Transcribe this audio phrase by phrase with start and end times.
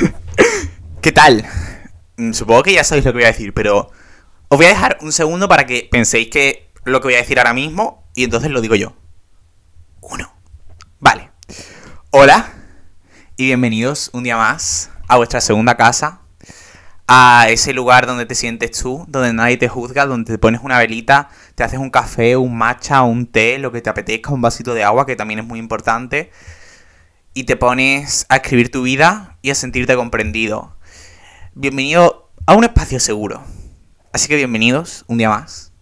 [1.00, 1.44] ¿Qué tal?
[2.16, 3.90] Mm, Supongo que ya sabéis lo que voy a decir, pero
[4.48, 7.38] os voy a dejar un segundo para que penséis que lo que voy a decir
[7.38, 8.96] ahora mismo y entonces lo digo yo.
[10.00, 10.32] Uno.
[11.00, 11.30] Vale.
[12.10, 12.52] Hola
[13.36, 16.20] y bienvenidos un día más a vuestra segunda casa,
[17.06, 20.78] a ese lugar donde te sientes tú, donde nadie te juzga, donde te pones una
[20.78, 24.74] velita, te haces un café, un matcha, un té, lo que te apetezca, un vasito
[24.74, 26.30] de agua, que también es muy importante,
[27.34, 30.76] y te pones a escribir tu vida y a sentirte comprendido.
[31.54, 33.42] Bienvenido a un espacio seguro.
[34.12, 35.72] Así que bienvenidos un día más.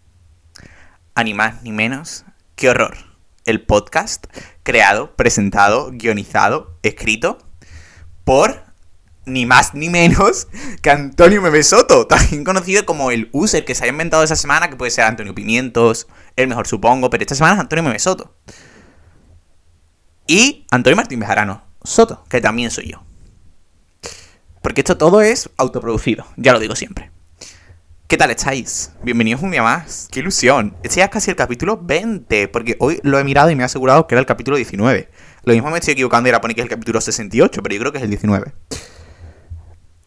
[1.15, 2.24] A ni más ni menos.
[2.55, 2.97] ¡Qué horror!
[3.45, 4.27] El podcast
[4.62, 7.38] creado, presentado, guionizado, escrito
[8.24, 8.62] por
[9.27, 10.46] ni más ni menos
[10.82, 14.77] que Antonio Memesoto, también conocido como el user que se haya inventado esa semana, que
[14.77, 18.37] puede ser Antonio Pimientos, el mejor supongo, pero esta semana es Antonio Memesoto.
[20.27, 23.02] Y Antonio Martín Bejarano Soto, que también soy yo.
[24.62, 27.10] Porque esto todo es autoproducido, ya lo digo siempre.
[28.07, 28.93] ¿Qué tal estáis?
[29.02, 30.09] Bienvenidos un día más.
[30.10, 30.76] ¡Qué ilusión!
[30.82, 33.66] Este ya es casi el capítulo 20, porque hoy lo he mirado y me he
[33.66, 35.09] asegurado que era el capítulo 19.
[35.45, 37.80] Lo mismo me estoy equivocando y era poner que es el capítulo 68, pero yo
[37.80, 38.52] creo que es el 19.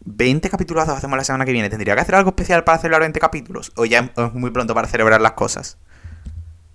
[0.06, 1.70] 20 capítulos hacemos la semana que viene.
[1.70, 3.72] ¿Tendría que hacer algo especial para celebrar 20 capítulos?
[3.76, 5.78] ¿O ya es muy pronto para celebrar las cosas?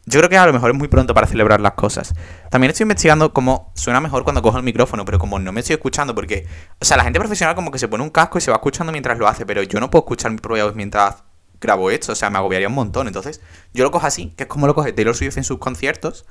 [0.08, 2.14] Yo creo que a lo mejor es muy pronto para celebrar las cosas.
[2.48, 5.74] También estoy investigando cómo suena mejor cuando cojo el micrófono, pero como no me estoy
[5.74, 6.46] escuchando, porque,
[6.80, 8.90] o sea, la gente profesional como que se pone un casco y se va escuchando
[8.90, 11.24] mientras lo hace, pero yo no puedo escuchar mi propia voz mientras
[11.60, 13.06] grabo esto, o sea, me agobiaría un montón.
[13.06, 13.42] Entonces,
[13.74, 16.24] yo lo cojo así, que es como lo coge Taylor Swift en sus conciertos,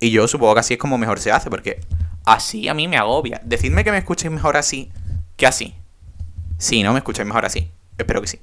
[0.00, 1.80] y yo supongo que así es como mejor se hace, porque
[2.24, 3.42] así a mí me agobia.
[3.44, 4.90] Decidme que me escuchéis mejor así
[5.36, 5.74] que así.
[6.56, 6.94] Sí, ¿no?
[6.94, 7.70] Me escucháis mejor así.
[7.98, 8.40] Espero que sí.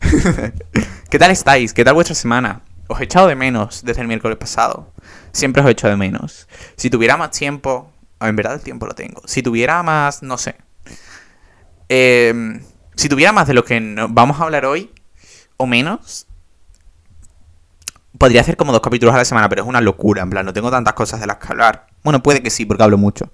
[1.10, 1.74] ¿Qué tal estáis?
[1.74, 2.62] ¿Qué tal vuestra semana?
[2.88, 4.92] Os he echado de menos desde el miércoles pasado.
[5.32, 6.48] Siempre os he echado de menos.
[6.76, 7.90] Si tuviera más tiempo...
[8.20, 9.22] En verdad el tiempo lo tengo.
[9.26, 10.22] Si tuviera más...
[10.22, 10.56] No sé.
[11.88, 12.60] Eh,
[12.96, 14.90] si tuviera más de lo que vamos a hablar hoy,
[15.56, 16.26] o menos,
[18.18, 20.22] podría hacer como dos capítulos a la semana, pero es una locura.
[20.22, 21.86] En plan, no tengo tantas cosas de las que hablar.
[22.02, 23.30] Bueno, puede que sí, porque hablo mucho.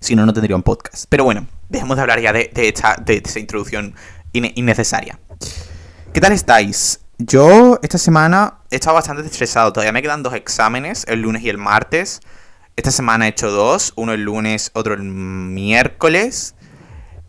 [0.00, 1.04] Si no, no tendría un podcast.
[1.08, 3.94] Pero bueno, dejemos de hablar ya de, esta, de esta introducción
[4.32, 5.18] innecesaria.
[6.12, 7.01] ¿Qué tal estáis?
[7.24, 9.72] Yo esta semana he estado bastante estresado.
[9.72, 12.20] Todavía me quedan dos exámenes, el lunes y el martes.
[12.74, 16.56] Esta semana he hecho dos, uno el lunes, otro el miércoles.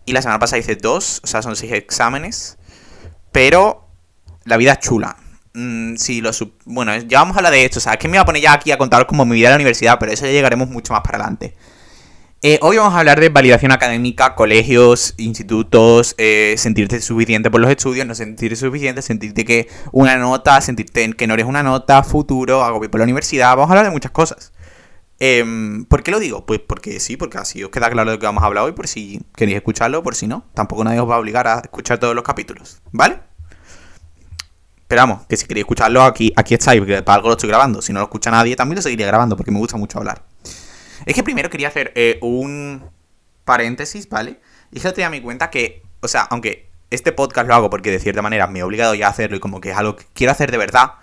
[0.05, 2.57] Y la semana pasada hice dos, o sea, son seis exámenes.
[3.31, 3.87] Pero
[4.45, 5.15] la vida es chula.
[5.53, 6.31] Mm, sí, lo
[6.65, 7.77] bueno, ya vamos a hablar de esto.
[7.77, 9.49] O sea, es que me voy a poner ya aquí a contar como mi vida
[9.49, 11.55] en la universidad, pero eso ya llegaremos mucho más para adelante.
[12.45, 17.71] Eh, hoy vamos a hablar de validación académica, colegios, institutos, eh, sentirte suficiente por los
[17.71, 22.61] estudios, no sentirte suficiente, sentirte que una nota, sentirte que no eres una nota, futuro,
[22.61, 23.55] agobio por la universidad.
[23.55, 24.51] Vamos a hablar de muchas cosas.
[25.19, 26.45] Em, ¿Por qué lo digo?
[26.45, 28.73] Pues porque sí, porque así os queda claro de lo que vamos a hablar hoy,
[28.73, 30.45] por si queréis escucharlo, por si no.
[30.53, 33.19] Tampoco nadie os va a obligar a escuchar todos los capítulos, ¿vale?
[34.81, 37.81] Esperamos, que si queréis escucharlo, aquí, aquí estáis, porque para algo lo estoy grabando.
[37.81, 40.32] Si no lo escucha nadie, también lo seguiría grabando, porque me gusta mucho hablar.
[41.05, 42.83] Es que primero quería hacer eh, un
[43.45, 44.39] paréntesis, ¿vale?
[44.71, 47.99] Y que te mi cuenta que, o sea, aunque este podcast lo hago porque de
[47.99, 50.31] cierta manera me he obligado ya a hacerlo y como que es algo que quiero
[50.31, 50.93] hacer de verdad,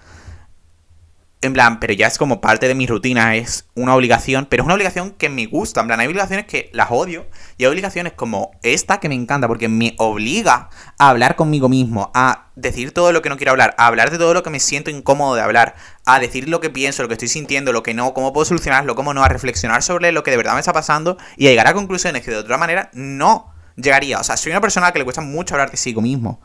[1.42, 4.64] en plan, pero ya es como parte de mi rutina, es una obligación, pero es
[4.66, 5.80] una obligación que me gusta.
[5.80, 9.48] En plan, hay obligaciones que las odio y hay obligaciones como esta que me encanta
[9.48, 10.68] porque me obliga
[10.98, 14.18] a hablar conmigo mismo, a decir todo lo que no quiero hablar, a hablar de
[14.18, 17.14] todo lo que me siento incómodo de hablar, a decir lo que pienso, lo que
[17.14, 20.30] estoy sintiendo, lo que no, cómo puedo solucionarlo, cómo no, a reflexionar sobre lo que
[20.30, 23.54] de verdad me está pasando y a llegar a conclusiones que de otra manera no
[23.76, 24.20] llegaría.
[24.20, 26.38] O sea, soy una persona que le cuesta mucho hablar de sí mismo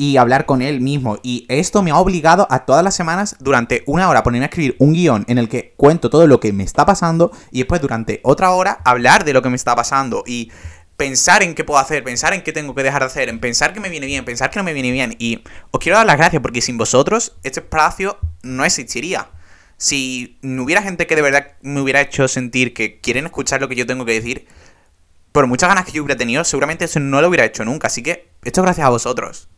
[0.00, 1.18] y hablar con él mismo.
[1.22, 4.74] Y esto me ha obligado a todas las semanas, durante una hora, ponerme a escribir
[4.78, 8.18] un guion en el que cuento todo lo que me está pasando y después durante
[8.22, 10.50] otra hora hablar de lo que me está pasando y
[10.96, 13.74] pensar en qué puedo hacer, pensar en qué tengo que dejar de hacer, en pensar
[13.74, 15.16] que me viene bien, pensar que no me viene bien.
[15.18, 19.28] Y os quiero dar las gracias porque sin vosotros este espacio no existiría.
[19.76, 23.68] Si no hubiera gente que de verdad me hubiera hecho sentir que quieren escuchar lo
[23.68, 24.46] que yo tengo que decir,
[25.32, 27.88] por muchas ganas que yo hubiera tenido, seguramente eso no lo hubiera hecho nunca.
[27.88, 29.50] Así que esto es gracias a vosotros.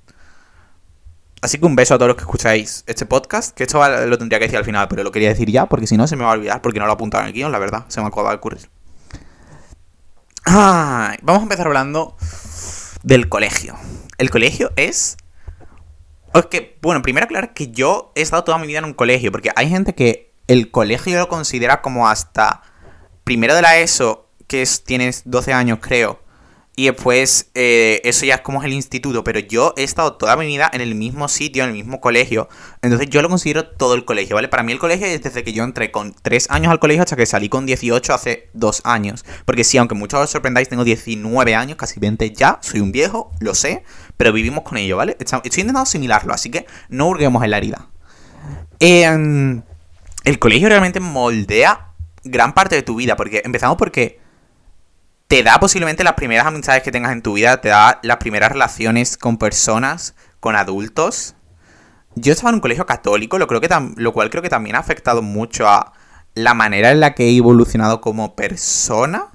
[1.43, 4.39] Así que un beso a todos los que escucháis este podcast, que esto lo tendría
[4.39, 6.31] que decir al final, pero lo quería decir ya, porque si no se me va
[6.31, 8.37] a olvidar, porque no lo apuntado en el guion, la verdad, se me acaba de
[8.37, 8.71] ocurrir.
[10.47, 12.17] vamos a empezar hablando
[13.03, 13.75] del colegio.
[14.19, 15.17] El colegio es...
[16.33, 19.33] Es que, bueno, primero aclarar que yo he estado toda mi vida en un colegio,
[19.33, 22.63] porque hay gente que el colegio lo considera como hasta
[23.25, 26.22] primero de la ESO, que es, tienes 12 años creo,
[26.75, 30.37] Y después, eh, eso ya es como es el instituto, pero yo he estado toda
[30.37, 32.49] mi vida en el mismo sitio, en el mismo colegio.
[32.81, 34.49] Entonces yo lo considero todo el colegio, ¿vale?
[34.49, 37.15] Para mí el colegio es desde que yo entré con 3 años al colegio hasta
[37.15, 39.27] que salí con 18 hace 2 años.
[39.45, 43.33] Porque sí, aunque muchos os sorprendáis, tengo 19 años, casi 20 ya, soy un viejo,
[43.41, 43.85] lo sé,
[44.17, 45.19] pero vivimos con ello, ¿vale?
[45.21, 47.91] Estoy intentando asimilarlo, así que no hurguemos en la herida.
[48.81, 49.63] Em,
[50.25, 51.93] el colegio realmente moldea
[52.25, 54.22] gran parte de tu vida, porque empezamos porque
[55.33, 58.53] te da posiblemente las primeras amistades que tengas en tu vida, te da las primeras
[58.53, 61.37] relaciones con personas, con adultos.
[62.15, 64.81] Yo estaba en un colegio católico, lo, creo que lo cual creo que también ha
[64.81, 65.95] afectado mucho a
[66.35, 69.29] la manera en la que he evolucionado como persona.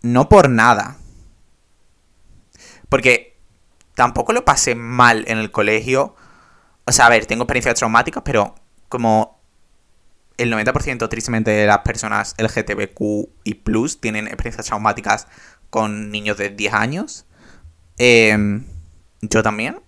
[0.00, 0.96] No por nada.
[2.88, 3.38] Porque
[3.94, 6.16] tampoco lo pasé mal en el colegio.
[6.86, 8.54] O sea, a ver, tengo experiencias traumáticas, pero
[8.88, 9.35] como
[10.38, 15.28] el 90% tristemente de las personas LGTBQ y plus tienen experiencias traumáticas
[15.70, 17.26] con niños de 10 años.
[17.98, 18.64] Em,
[19.22, 19.80] yo también.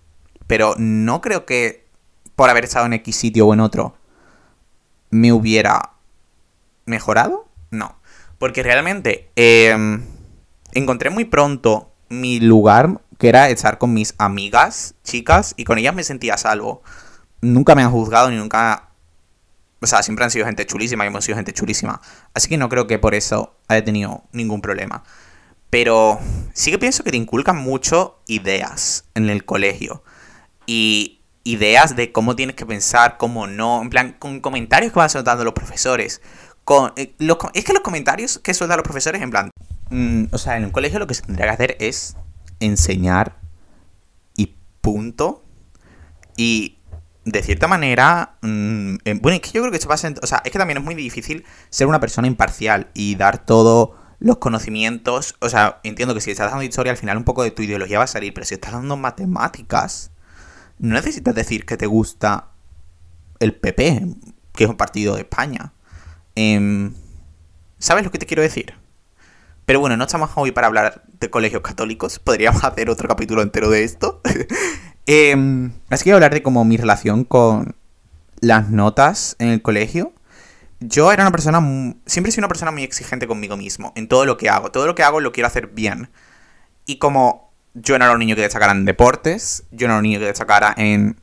[0.47, 1.87] Pero no creo que
[2.35, 3.97] por haber estado en X sitio o en otro
[5.11, 5.93] me hubiera
[6.87, 7.49] mejorado.
[7.71, 7.99] No.
[8.39, 10.03] Porque realmente em,
[10.73, 15.95] encontré muy pronto mi lugar, que era estar con mis amigas, chicas, y con ellas
[15.95, 16.83] me sentía salvo.
[17.41, 18.88] Nunca me han juzgado ni nunca
[19.81, 22.01] o sea, siempre han sido gente chulísima y hemos sido gente chulísima.
[22.35, 25.05] Así que no creo que por eso haya tenido ningún problema.
[25.71, 26.19] Pero
[26.53, 30.03] sí que pienso que te inculcan mucho ideas en el colegio.
[30.67, 33.83] Y ideas de cómo tienes que pensar, cómo no.
[33.83, 36.23] En plan, con comentarios que van soltando los profesores.
[36.65, 37.15] Con, eh,
[37.55, 39.51] es que los comentarios que sueltan los profesores, en plan.
[39.91, 42.17] Mm, o sea, en un colegio lo que se tendría que hacer es
[42.59, 43.37] enseñar.
[44.37, 45.45] Y punto.
[46.37, 46.78] Y
[47.31, 50.41] de cierta manera, mm, eh, bueno, es que yo creo que esto pasa, o sea,
[50.45, 53.91] es que también es muy difícil ser una persona imparcial y dar todos
[54.21, 57.51] los conocimientos, o sea, entiendo que si estás dando historia al final un poco de
[57.51, 60.11] tu ideología va a salir, pero si estás dando matemáticas,
[60.79, 62.49] no necesitas decir que te gusta
[63.39, 64.03] el PP,
[64.53, 65.73] que es un partido de España.
[66.35, 66.95] Em,
[67.79, 68.75] ¿Sabes lo que te quiero decir?
[69.67, 73.71] Pero bueno, no estamos hoy para hablar de colegios católicos, podríamos hacer otro capítulo entero
[73.71, 74.21] de esto.
[75.89, 77.75] Así que hablar de como mi relación con
[78.41, 80.13] las notas en el colegio.
[80.81, 81.61] Yo era una persona,
[82.07, 84.71] siempre he sido una persona muy exigente conmigo mismo, en todo lo que hago.
[84.71, 86.11] Todo lo que hago lo quiero hacer bien.
[86.85, 90.03] Y como yo no era un niño que destacara en deportes, yo no era un
[90.03, 91.19] niño que destacara en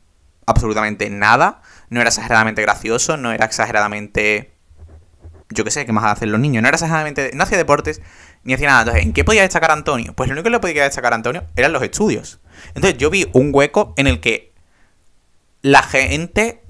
[0.46, 4.52] absolutamente nada, no era exageradamente gracioso, no era exageradamente...
[5.50, 6.64] Yo qué sé, ¿qué más hacen los niños?
[6.64, 7.32] No era exageradamente...
[7.36, 8.02] No hacía deportes,
[8.44, 8.82] ni hacía nada.
[8.82, 10.14] Entonces, ¿en qué podía destacar Antonio?
[10.14, 12.40] Pues lo único que le podía destacar a Antonio eran los estudios.
[12.74, 14.54] Entonces yo vi un hueco en el que
[15.62, 16.62] la gente,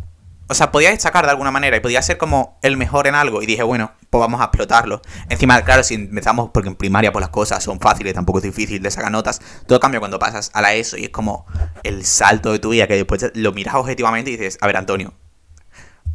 [0.47, 3.41] o sea, podía destacar de alguna manera y podía ser como el mejor en algo.
[3.41, 5.01] Y dije, bueno, pues vamos a explotarlo.
[5.29, 8.81] Encima, claro, si empezamos, porque en primaria pues las cosas son fáciles, tampoco es difícil
[8.81, 9.41] de sacar notas.
[9.67, 11.45] Todo cambia cuando pasas a la ESO y es como
[11.83, 15.13] el salto de tu vida que después lo miras objetivamente y dices, a ver, Antonio,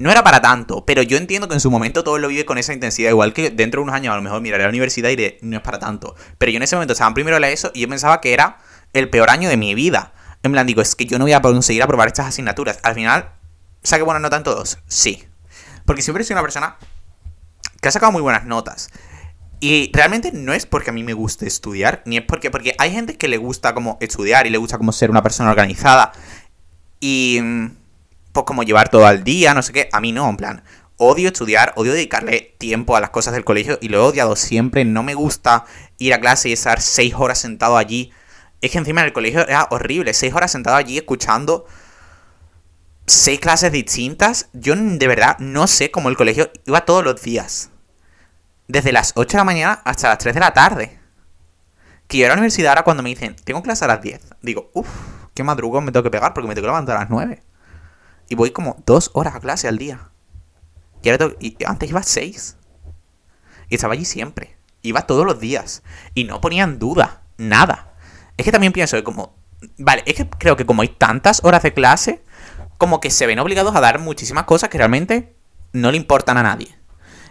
[0.00, 2.56] no era para tanto, pero yo entiendo que en su momento todo lo vive con
[2.56, 3.10] esa intensidad.
[3.10, 5.38] Igual que dentro de unos años a lo mejor miraré a la universidad y diré,
[5.42, 6.14] no es para tanto.
[6.38, 8.56] Pero yo en ese momento estaba en primero la ESO y yo pensaba que era
[8.92, 10.12] el peor año de mi vida.
[10.42, 12.78] En plan, digo, es que yo no voy a conseguir aprobar estas asignaturas.
[12.82, 13.32] Al final,
[13.82, 14.78] ¿saqué buena nota en todos?
[14.86, 15.24] Sí.
[15.84, 16.76] Porque siempre he sido una persona
[17.80, 18.90] que ha sacado muy buenas notas.
[19.60, 22.92] Y realmente no es porque a mí me guste estudiar, ni es porque, porque hay
[22.92, 26.12] gente que le gusta como estudiar y le gusta como ser una persona organizada.
[26.98, 27.40] Y
[28.32, 29.88] pues como llevar todo al día, no sé qué.
[29.92, 30.62] A mí no, en plan,
[30.96, 34.86] odio estudiar, odio dedicarle tiempo a las cosas del colegio y lo he odiado siempre.
[34.86, 35.66] No me gusta
[35.98, 38.12] ir a clase y estar seis horas sentado allí
[38.60, 40.14] es que encima en el colegio era horrible.
[40.14, 41.66] Seis horas sentado allí escuchando
[43.06, 44.48] seis clases distintas.
[44.52, 47.70] Yo de verdad no sé cómo el colegio iba todos los días.
[48.68, 51.00] Desde las 8 de la mañana hasta las 3 de la tarde.
[52.06, 54.20] Que yo a la universidad ahora cuando me dicen, tengo clase a las 10.
[54.42, 54.88] Digo, uff,
[55.34, 57.42] qué madrugón me tengo que pegar porque me tengo que levantar a las 9.
[58.28, 60.10] Y voy como dos horas a clase al día.
[61.02, 62.56] Y, ahora y antes iba a 6.
[63.68, 64.56] Y estaba allí siempre.
[64.82, 65.82] Iba todos los días.
[66.14, 67.89] Y no ponía en duda nada.
[68.40, 69.36] Es que también pienso que como...
[69.76, 72.24] Vale, es que creo que como hay tantas horas de clase,
[72.78, 75.36] como que se ven obligados a dar muchísimas cosas que realmente
[75.72, 76.74] no le importan a nadie.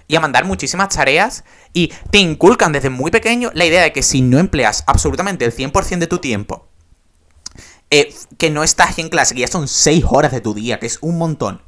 [0.08, 4.04] Y a mandar muchísimas tareas y te inculcan desde muy pequeño la idea de que
[4.04, 6.68] si no empleas absolutamente el 100% de tu tiempo,
[7.90, 10.86] eh, que no estás en clase, que ya son 6 horas de tu día, que
[10.86, 11.64] es un montón,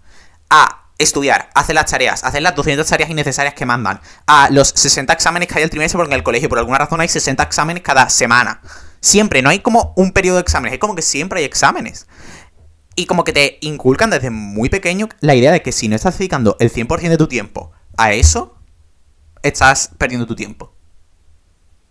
[0.51, 5.11] a estudiar, hacer las tareas, hacer las 200 tareas innecesarias que mandan, a los 60
[5.13, 7.81] exámenes que hay el trimestre, porque en el colegio por alguna razón hay 60 exámenes
[7.81, 8.61] cada semana.
[9.01, 12.07] Siempre, no hay como un periodo de exámenes, es como que siempre hay exámenes.
[12.95, 16.17] Y como que te inculcan desde muy pequeño la idea de que si no estás
[16.17, 18.55] dedicando el 100% de tu tiempo a eso,
[19.41, 20.73] estás perdiendo tu tiempo.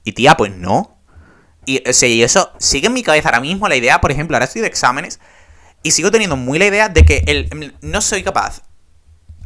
[0.04, 0.98] Y tía, pues no.
[1.66, 4.46] Y, o y eso sigue en mi cabeza ahora mismo la idea, por ejemplo, ahora
[4.46, 5.20] estoy de exámenes
[5.82, 8.62] y sigo teniendo muy la idea de que el, no soy capaz.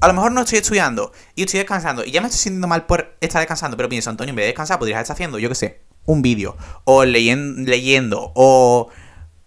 [0.00, 2.86] A lo mejor no estoy estudiando y estoy descansando y ya me estoy sintiendo mal
[2.86, 5.54] por estar descansando, pero pienso, Antonio, en vez de descansar, podrías estar haciendo, yo qué
[5.54, 8.90] sé, un vídeo o leyendo o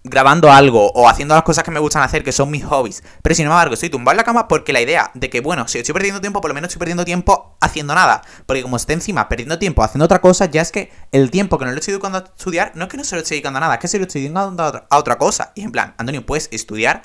[0.09, 3.03] grabando algo o haciendo las cosas que me gustan hacer, que son mis hobbies.
[3.21, 5.79] Pero sin embargo, estoy tumbado en la cama porque la idea de que, bueno, si
[5.79, 8.21] estoy perdiendo tiempo, por lo menos estoy perdiendo tiempo haciendo nada.
[8.45, 11.65] Porque como estoy encima perdiendo tiempo haciendo otra cosa, ya es que el tiempo que
[11.65, 13.61] no lo estoy dedicando a estudiar, no es que no se lo estoy dedicando a
[13.61, 15.51] nada, es que se lo estoy dedicando a otra, cosa.
[15.55, 17.03] Y en plan, Antonio, puedes estudiar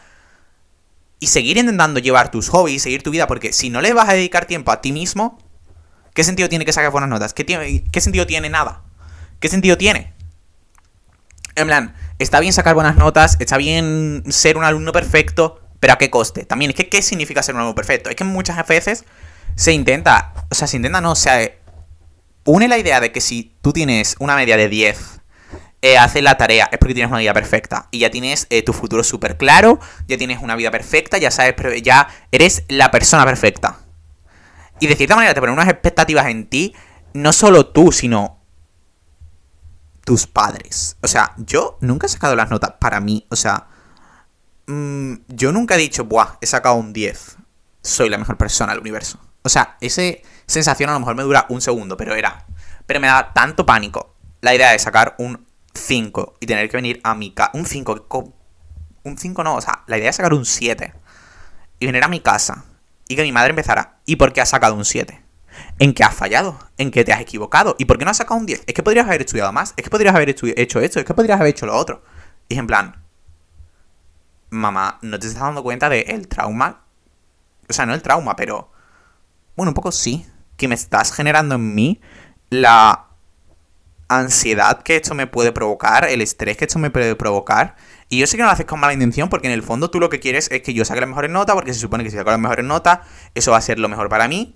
[1.18, 4.14] y seguir intentando llevar tus hobbies, seguir tu vida, porque si no le vas a
[4.14, 5.38] dedicar tiempo a ti mismo,
[6.14, 7.32] ¿qué sentido tiene que saques buenas notas?
[7.32, 8.82] ¿Qué, tiene, ¿Qué sentido tiene nada?
[9.42, 10.12] ¿Qué sentido tiene?
[11.56, 15.98] En plan, está bien sacar buenas notas, está bien ser un alumno perfecto, pero ¿a
[15.98, 16.44] qué coste?
[16.44, 18.08] También es que, ¿qué significa ser un alumno perfecto?
[18.08, 19.04] Es que muchas veces
[19.56, 21.40] se intenta, o sea, se intenta, no, o sea,
[22.44, 25.20] une la idea de que si tú tienes una media de 10,
[25.82, 27.88] eh, haces la tarea, es porque tienes una vida perfecta.
[27.90, 31.56] Y ya tienes eh, tu futuro súper claro, ya tienes una vida perfecta, ya sabes,
[31.82, 33.80] ya eres la persona perfecta.
[34.78, 36.76] Y de cierta manera te ponen unas expectativas en ti,
[37.12, 38.41] no solo tú, sino
[40.04, 40.96] tus padres.
[41.00, 43.26] O sea, yo nunca he sacado las notas para mí.
[43.30, 43.68] O sea,
[44.66, 47.36] mm, yo nunca he dicho, buah, he sacado un 10.
[47.82, 49.18] Soy la mejor persona del universo.
[49.42, 50.02] O sea, esa
[50.46, 52.46] sensación a lo mejor me dura un segundo, pero era.
[52.86, 57.00] Pero me da tanto pánico la idea de sacar un 5 y tener que venir
[57.04, 57.50] a mi casa.
[57.54, 58.06] Un 5,
[59.04, 60.92] un 5 no, o sea, la idea de sacar un 7
[61.78, 62.64] y venir a mi casa
[63.08, 63.98] y que mi madre empezara.
[64.04, 65.21] ¿Y por qué ha sacado un 7?
[65.78, 67.74] En que has fallado, en que te has equivocado.
[67.78, 68.64] ¿Y por qué no has sacado un 10?
[68.66, 71.40] Es que podrías haber estudiado más, es que podrías haber hecho esto, es que podrías
[71.40, 72.02] haber hecho lo otro.
[72.48, 73.04] Y es en plan,
[74.50, 76.84] mamá, ¿no te estás dando cuenta del trauma?
[77.68, 78.70] O sea, no el trauma, pero...
[79.56, 80.26] Bueno, un poco sí,
[80.56, 82.00] que me estás generando en mí
[82.50, 83.06] la
[84.08, 87.76] ansiedad que esto me puede provocar, el estrés que esto me puede provocar.
[88.08, 90.00] Y yo sé que no lo haces con mala intención, porque en el fondo tú
[90.00, 92.16] lo que quieres es que yo saque las mejores notas, porque se supone que si
[92.16, 93.00] saco las mejores notas,
[93.34, 94.54] eso va a ser lo mejor para mí.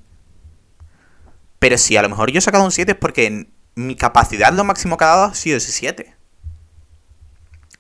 [1.58, 4.64] Pero si a lo mejor yo he sacado un 7 es porque mi capacidad lo
[4.64, 6.14] máximo que ha dado ha sido ese 7.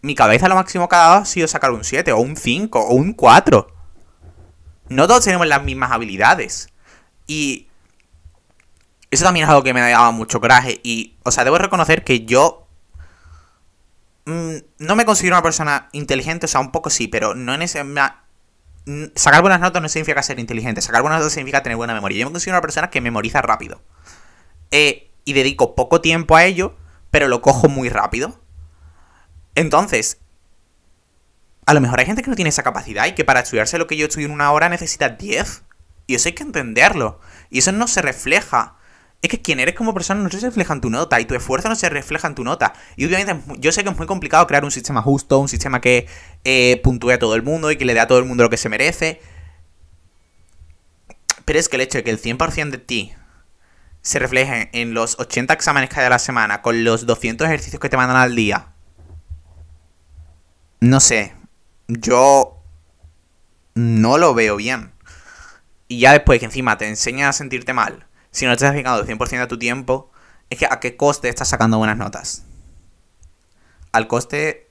[0.02, 2.78] Mi cabeza lo máximo que ha dado ha sido sacar un 7, o un 5,
[2.78, 3.66] o un 4.
[4.88, 6.68] No todos tenemos las mismas habilidades.
[7.26, 7.68] Y
[9.10, 10.80] eso también es algo que me daba mucho coraje.
[10.84, 12.68] Y, o sea, debo reconocer que yo
[14.26, 17.62] mm, no me considero una persona inteligente, o sea, un poco sí, pero no en
[17.62, 17.82] ese
[19.14, 20.80] sacar buenas notas no significa ser inteligente.
[20.80, 22.20] Sacar buenas notas significa tener buena memoria.
[22.20, 23.82] Yo me considero una persona que memoriza rápido.
[24.70, 26.76] Eh, y dedico poco tiempo a ello,
[27.10, 28.40] pero lo cojo muy rápido.
[29.54, 30.18] Entonces,
[31.66, 33.86] a lo mejor hay gente que no tiene esa capacidad y que para estudiarse lo
[33.88, 35.64] que yo estudio en una hora necesita 10.
[36.06, 37.20] Y eso hay que entenderlo.
[37.50, 38.76] Y eso no se refleja
[39.22, 41.68] es que quien eres como persona no se refleja en tu nota y tu esfuerzo
[41.68, 42.74] no se refleja en tu nota.
[42.96, 46.06] Y obviamente yo sé que es muy complicado crear un sistema justo, un sistema que
[46.44, 48.50] eh, puntúe a todo el mundo y que le dé a todo el mundo lo
[48.50, 49.20] que se merece.
[51.44, 53.14] Pero es que el hecho de que el 100% de ti
[54.02, 57.80] se refleje en los 80 exámenes que hay a la semana, con los 200 ejercicios
[57.80, 58.68] que te mandan al día,
[60.80, 61.34] no sé,
[61.88, 62.62] yo
[63.74, 64.92] no lo veo bien.
[65.88, 68.06] Y ya después que encima te enseña a sentirte mal
[68.36, 70.10] si no te estás dedicando el 100% de tu tiempo,
[70.50, 72.44] es que a qué coste estás sacando buenas notas.
[73.92, 74.68] Al coste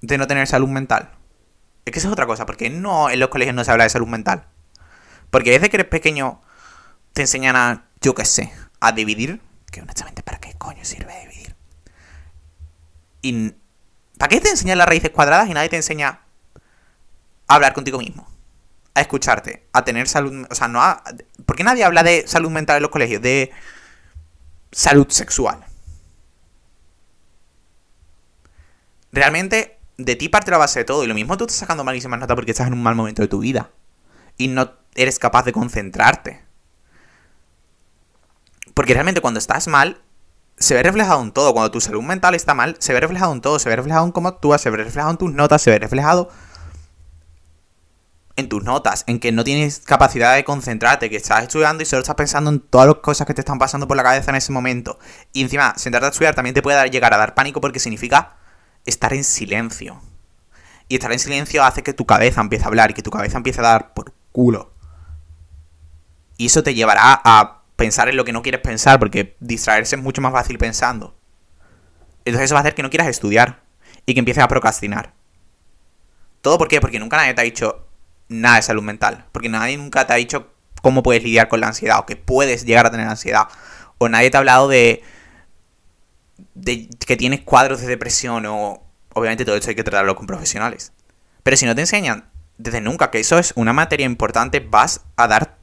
[0.00, 1.12] de no tener salud mental.
[1.84, 3.90] Es que eso es otra cosa, porque no en los colegios no se habla de
[3.90, 4.48] salud mental.
[5.30, 6.40] Porque desde que eres pequeño
[7.12, 9.40] te enseñan a, yo qué sé, a dividir.
[9.70, 11.54] Que honestamente, ¿para qué coño sirve dividir?
[13.22, 13.54] Y
[14.18, 16.22] ¿Para qué te enseñan las raíces cuadradas y nadie te enseña
[17.46, 18.35] a hablar contigo mismo?
[18.96, 21.04] A escucharte, a tener salud, o sea, no a...
[21.44, 23.20] ¿Por qué nadie habla de salud mental en los colegios?
[23.20, 23.52] De
[24.72, 25.66] salud sexual.
[29.12, 31.04] Realmente, de ti parte la base de todo.
[31.04, 33.28] Y lo mismo tú estás sacando malísimas notas porque estás en un mal momento de
[33.28, 33.70] tu vida.
[34.38, 36.42] Y no eres capaz de concentrarte.
[38.72, 40.00] Porque realmente cuando estás mal,
[40.56, 41.52] se ve reflejado en todo.
[41.52, 43.58] Cuando tu salud mental está mal, se ve reflejado en todo.
[43.58, 46.30] Se ve reflejado en cómo actúas, se ve reflejado en tus notas, se ve reflejado
[48.36, 52.02] en tus notas, en que no tienes capacidad de concentrarte, que estás estudiando y solo
[52.02, 54.52] estás pensando en todas las cosas que te están pasando por la cabeza en ese
[54.52, 54.98] momento.
[55.32, 58.36] Y encima, sentarte a estudiar también te puede llegar a dar pánico porque significa
[58.84, 60.00] estar en silencio.
[60.88, 63.38] Y estar en silencio hace que tu cabeza empiece a hablar y que tu cabeza
[63.38, 64.72] empiece a dar por culo.
[66.36, 70.02] Y eso te llevará a pensar en lo que no quieres pensar, porque distraerse es
[70.02, 71.16] mucho más fácil pensando.
[72.24, 73.62] Entonces eso va a hacer que no quieras estudiar
[74.04, 75.14] y que empieces a procrastinar.
[76.42, 76.80] ¿Todo por qué?
[76.80, 77.86] Porque nunca nadie te ha dicho,
[78.28, 79.26] nada de salud mental.
[79.32, 80.52] Porque nadie nunca te ha dicho
[80.82, 83.48] cómo puedes lidiar con la ansiedad o que puedes llegar a tener ansiedad.
[83.98, 85.02] O nadie te ha hablado de
[86.54, 88.82] de que tienes cuadros de depresión o...
[89.14, 90.92] Obviamente todo esto hay que tratarlo con profesionales.
[91.42, 92.28] Pero si no te enseñan
[92.58, 95.56] desde nunca que eso es una materia importante, vas a dar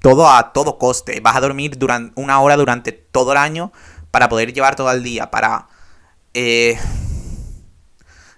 [0.00, 1.20] todo a todo coste.
[1.20, 3.72] Vas a dormir durante una hora durante todo el año
[4.10, 5.68] para poder llevar todo el día, para...
[6.34, 6.76] Eh,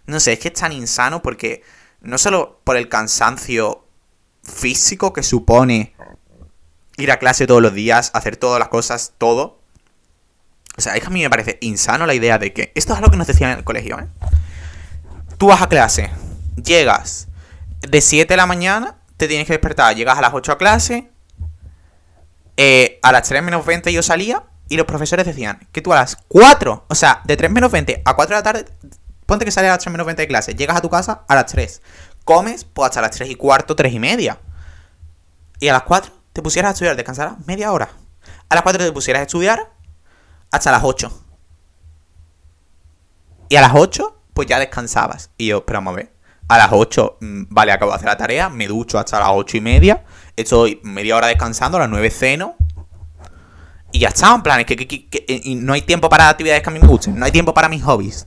[0.05, 1.63] no sé, es que es tan insano porque
[2.03, 3.87] no solo por el cansancio
[4.43, 5.95] físico que supone
[6.97, 9.61] ir a clase todos los días, hacer todas las cosas, todo.
[10.77, 13.01] O sea, es que a mí me parece insano la idea de que esto es
[13.01, 14.07] lo que nos decían en el colegio, ¿eh?
[15.39, 16.11] Tú vas a clase,
[16.63, 17.29] llegas
[17.81, 21.11] de 7 de la mañana, te tienes que despertar, llegas a las 8 a clase,
[22.57, 25.97] eh, a las 3 menos 20 yo salía y los profesores decían que tú a
[25.97, 28.65] las 4, o sea, de 3 menos 20 a 4 de la tarde,
[29.33, 31.35] ponte que sales a las 3 menos 20 de clase, llegas a tu casa a
[31.35, 31.81] las 3,
[32.27, 34.39] comes pues hasta las 3 y cuarto, 3 y media.
[35.59, 37.89] Y a las 4 te pusieras a estudiar, descansarás media hora.
[38.51, 39.73] A las 4 te pusieras a estudiar
[40.51, 41.25] hasta las 8.
[43.49, 45.31] Y a las 8 pues ya descansabas.
[45.39, 46.13] Y yo, pero vamos a ver.
[46.49, 49.57] A las 8, mm, vale, acabo de hacer la tarea, me ducho hasta las 8
[49.57, 50.05] y media,
[50.37, 52.57] estoy media hora descansando, a las 9 ceno,
[53.93, 56.73] y ya está, en plan, es que, que, no hay tiempo para actividades que a
[56.73, 58.27] mí me gusten, no hay tiempo para mis hobbies.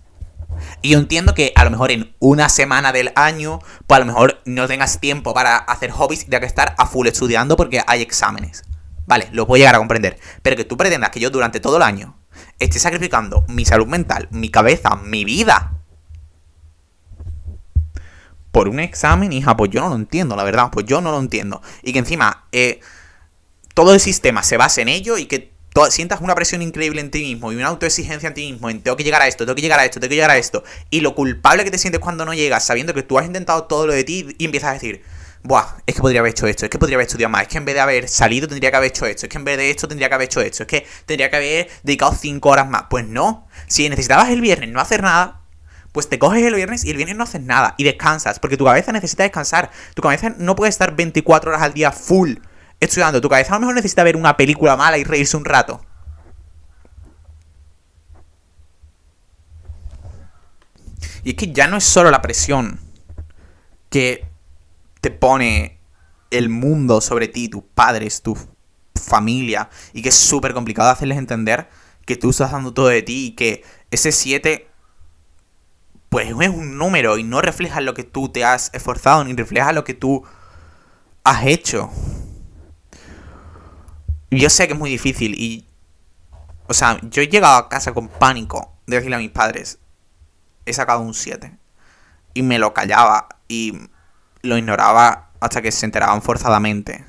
[0.81, 4.05] Y yo entiendo que a lo mejor en una semana del año, pues a lo
[4.05, 7.81] mejor no tengas tiempo para hacer hobbies y tengas que estar a full estudiando porque
[7.85, 8.63] hay exámenes.
[9.07, 10.19] Vale, lo puedo llegar a comprender.
[10.41, 12.17] Pero que tú pretendas que yo durante todo el año
[12.59, 15.75] esté sacrificando mi salud mental, mi cabeza, mi vida
[18.55, 21.19] por un examen, hija, pues yo no lo entiendo, la verdad, pues yo no lo
[21.19, 21.61] entiendo.
[21.83, 22.79] Y que encima eh,
[23.73, 25.51] todo el sistema se base en ello y que
[25.89, 28.95] sientas una presión increíble en ti mismo y una autoexigencia en ti mismo, en tengo
[28.95, 31.01] que llegar a esto, tengo que llegar a esto, tengo que llegar a esto, y
[31.01, 33.93] lo culpable que te sientes cuando no llegas, sabiendo que tú has intentado todo lo
[33.93, 35.03] de ti y empiezas a decir,
[35.43, 37.57] Buah, es que podría haber hecho esto, es que podría haber estudiado más, es que
[37.57, 39.69] en vez de haber salido tendría que haber hecho esto, es que en vez de
[39.69, 42.85] esto tendría que haber hecho esto, es que tendría que haber dedicado 5 horas más.
[42.89, 45.41] Pues no, si necesitabas el viernes no hacer nada,
[45.91, 48.65] pues te coges el viernes y el viernes no haces nada y descansas, porque tu
[48.65, 49.69] cabeza necesita descansar.
[49.93, 52.37] Tu cabeza no puede estar 24 horas al día full
[52.79, 53.21] estudiando.
[53.21, 55.81] Tu cabeza a lo mejor necesita ver una película mala y reírse un rato.
[61.23, 62.79] Y es que ya no es solo la presión
[63.89, 64.27] que
[65.01, 65.79] te pone
[66.29, 68.37] el mundo sobre ti, tus padres, tu
[68.93, 71.67] familia, y que es súper complicado hacerles entender
[72.05, 74.67] que tú estás dando todo de ti y que ese 7
[76.09, 79.73] pues es un número y no refleja lo que tú te has esforzado, ni refleja
[79.73, 80.23] lo que tú
[81.23, 81.89] has hecho.
[84.31, 85.67] Yo sé que es muy difícil y...
[86.67, 89.79] O sea, yo he llegado a casa con pánico de decirle a mis padres,
[90.65, 91.57] he sacado un 7.
[92.33, 93.79] Y me lo callaba y
[94.41, 97.05] lo ignoraba hasta que se enteraban forzadamente.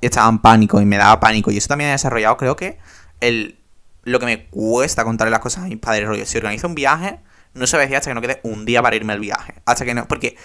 [0.00, 1.50] Y estaba en pánico y me daba pánico.
[1.50, 2.78] Y eso también ha desarrollado, creo que,
[3.20, 3.58] el,
[4.04, 6.06] lo que me cuesta contarle las cosas a mis padres.
[6.06, 7.20] Rollo, si organizo un viaje,
[7.54, 9.54] no se decir hasta que no quede un día para irme al viaje.
[9.64, 10.06] Hasta que no.
[10.06, 10.36] Porque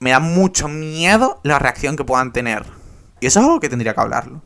[0.00, 2.64] me da mucho miedo la reacción que puedan tener.
[3.20, 4.42] Y eso es algo que tendría que hablarlo.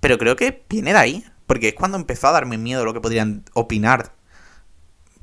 [0.00, 1.24] Pero creo que viene de ahí.
[1.46, 4.12] Porque es cuando empezó a darme miedo lo que podrían opinar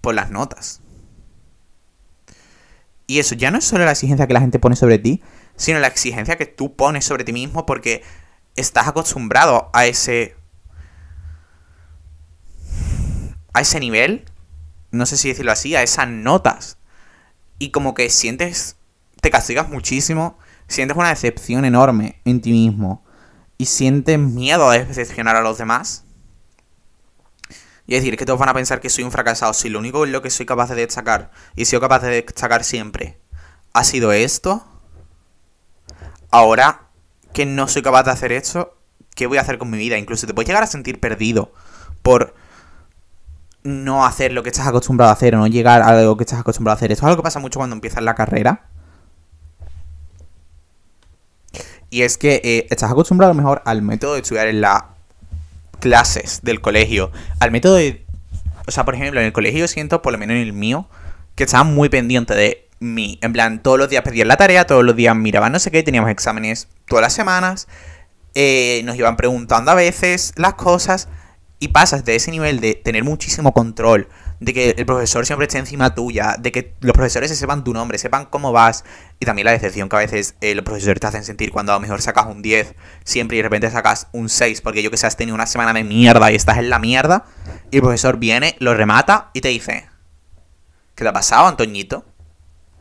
[0.02, 0.82] por las notas.
[3.08, 5.24] Y eso ya no es solo la exigencia que la gente pone sobre ti,
[5.56, 8.04] sino la exigencia que tú pones sobre ti mismo porque
[8.58, 10.36] estás acostumbrado a ese.
[13.54, 14.26] a ese nivel
[14.92, 16.78] no sé si decirlo así, a esas notas.
[17.60, 18.78] Y como que sientes,
[19.22, 20.38] te castigas muchísimo,
[20.68, 23.04] sientes una decepción enorme en ti mismo.
[23.58, 26.04] Y sientes miedo a decepcionar a los demás.
[27.88, 29.54] Y es decir, que todos van a pensar que soy un fracasado.
[29.54, 32.64] Si lo único en lo que soy capaz de destacar, y soy capaz de destacar
[32.64, 33.18] siempre,
[33.74, 34.66] ha sido esto.
[36.30, 36.90] Ahora
[37.34, 38.78] que no soy capaz de hacer esto,
[39.16, 39.98] ¿qué voy a hacer con mi vida?
[39.98, 41.54] Incluso te puedes llegar a sentir perdido
[42.02, 42.36] por
[43.64, 46.40] no hacer lo que estás acostumbrado a hacer o no llegar a lo que estás
[46.40, 46.92] acostumbrado a hacer.
[46.92, 48.70] Esto es algo que pasa mucho cuando empiezas la carrera.
[51.90, 54.84] Y es que eh, estás acostumbrado mejor al método de estudiar en las
[55.80, 57.12] clases del colegio.
[57.40, 58.06] Al método de...
[58.68, 60.90] O sea, por ejemplo, en el colegio siento, por lo menos en el mío,
[61.36, 63.18] que estaba muy pendiente de mí.
[63.22, 65.84] En plan, todos los días pedían la tarea, todos los días miraban no sé qué,
[65.84, 67.68] teníamos exámenes todas las semanas.
[68.36, 71.08] Eh, nos iban preguntando a veces las cosas
[71.60, 75.58] y pasas de ese nivel de tener muchísimo control, de que el profesor siempre esté
[75.58, 78.84] encima tuya, de que los profesores se sepan tu nombre, sepan cómo vas,
[79.20, 81.76] y también la decepción que a veces eh, los profesores te hacen sentir cuando a
[81.76, 84.98] lo mejor sacas un 10 siempre y de repente sacas un 6, porque yo que
[84.98, 87.26] sé, has tenido una semana de mierda y estás en la mierda,
[87.72, 89.90] y el profesor viene, lo remata y te dice,
[90.96, 92.06] ¿qué te ha pasado, Antoñito?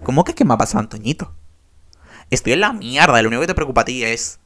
[0.02, 1.34] ¿Cómo que qué me ha pasado, Antoñito?
[2.30, 4.40] Estoy en la mierda, lo único que te preocupa a ti es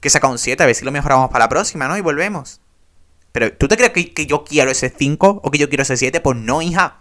[0.00, 1.96] que saca un 7, a ver si lo mejoramos para la próxima, ¿no?
[1.96, 2.60] Y volvemos.
[3.32, 6.20] Pero ¿tú te crees que, yo quiero ese 5 o que yo quiero ese 7?
[6.20, 6.98] Pues no, hija.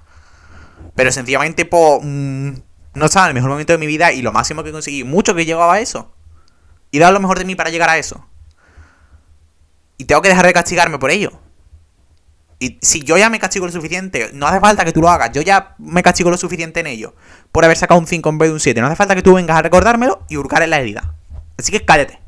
[0.95, 2.51] Pero sencillamente, pues, mm,
[2.93, 5.33] no estaba en el mejor momento de mi vida y lo máximo que conseguí, mucho
[5.35, 6.13] que llegaba a eso.
[6.91, 8.27] Y daba lo mejor de mí para llegar a eso.
[9.97, 11.39] Y tengo que dejar de castigarme por ello.
[12.59, 15.31] Y si yo ya me castigo lo suficiente, no hace falta que tú lo hagas.
[15.31, 17.15] Yo ya me castigo lo suficiente en ello.
[17.51, 18.81] Por haber sacado un 5 en vez de un 7.
[18.81, 21.15] No hace falta que tú vengas a recordármelo y hurgar en la herida.
[21.57, 22.19] Así que cállate.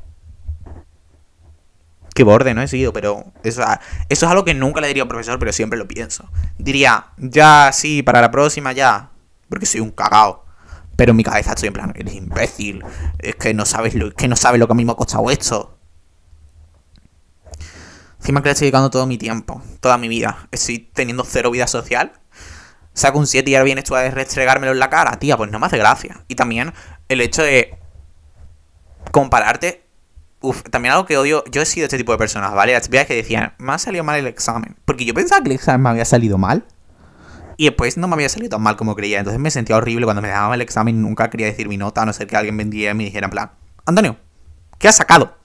[2.14, 3.62] Qué borde, no he seguido, pero eso,
[4.08, 6.30] eso es algo que nunca le diría a un profesor, pero siempre lo pienso.
[6.58, 9.10] Diría, ya, sí, para la próxima ya.
[9.48, 10.44] Porque soy un cagao.
[10.96, 12.84] Pero en mi cabeza estoy en plan, eres imbécil.
[13.18, 14.94] Es que no sabes lo, es que no sabes lo que a mí me ha
[14.94, 15.78] costado esto.
[18.18, 20.46] Encima que le estoy dedicando todo mi tiempo, toda mi vida.
[20.52, 22.12] Estoy teniendo cero vida social.
[22.94, 25.58] Saco un 7 y ahora vienes tú a restregármelo en la cara, tía, pues no
[25.58, 26.24] me hace gracia.
[26.28, 26.72] Y también
[27.08, 27.78] el hecho de
[29.10, 29.86] compararte.
[30.42, 31.44] Uf, también algo que odio.
[31.50, 32.72] Yo he sido este tipo de personas, ¿vale?
[32.72, 34.76] Las tías que decían, me ha salido mal el examen.
[34.84, 36.64] Porque yo pensaba que el examen me había salido mal.
[37.56, 39.18] Y después no me había salido tan mal como creía.
[39.18, 41.00] Entonces me sentía horrible cuando me dejaban el examen.
[41.00, 43.30] Nunca quería decir mi nota, a no ser que alguien vendría y me dijera en
[43.30, 43.52] plan,
[43.86, 44.16] Antonio,
[44.78, 45.36] ¿qué has sacado?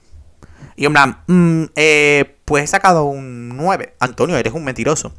[0.74, 3.94] Y en plan, mm, eh, pues he sacado un 9.
[4.00, 5.14] Antonio, eres un mentiroso.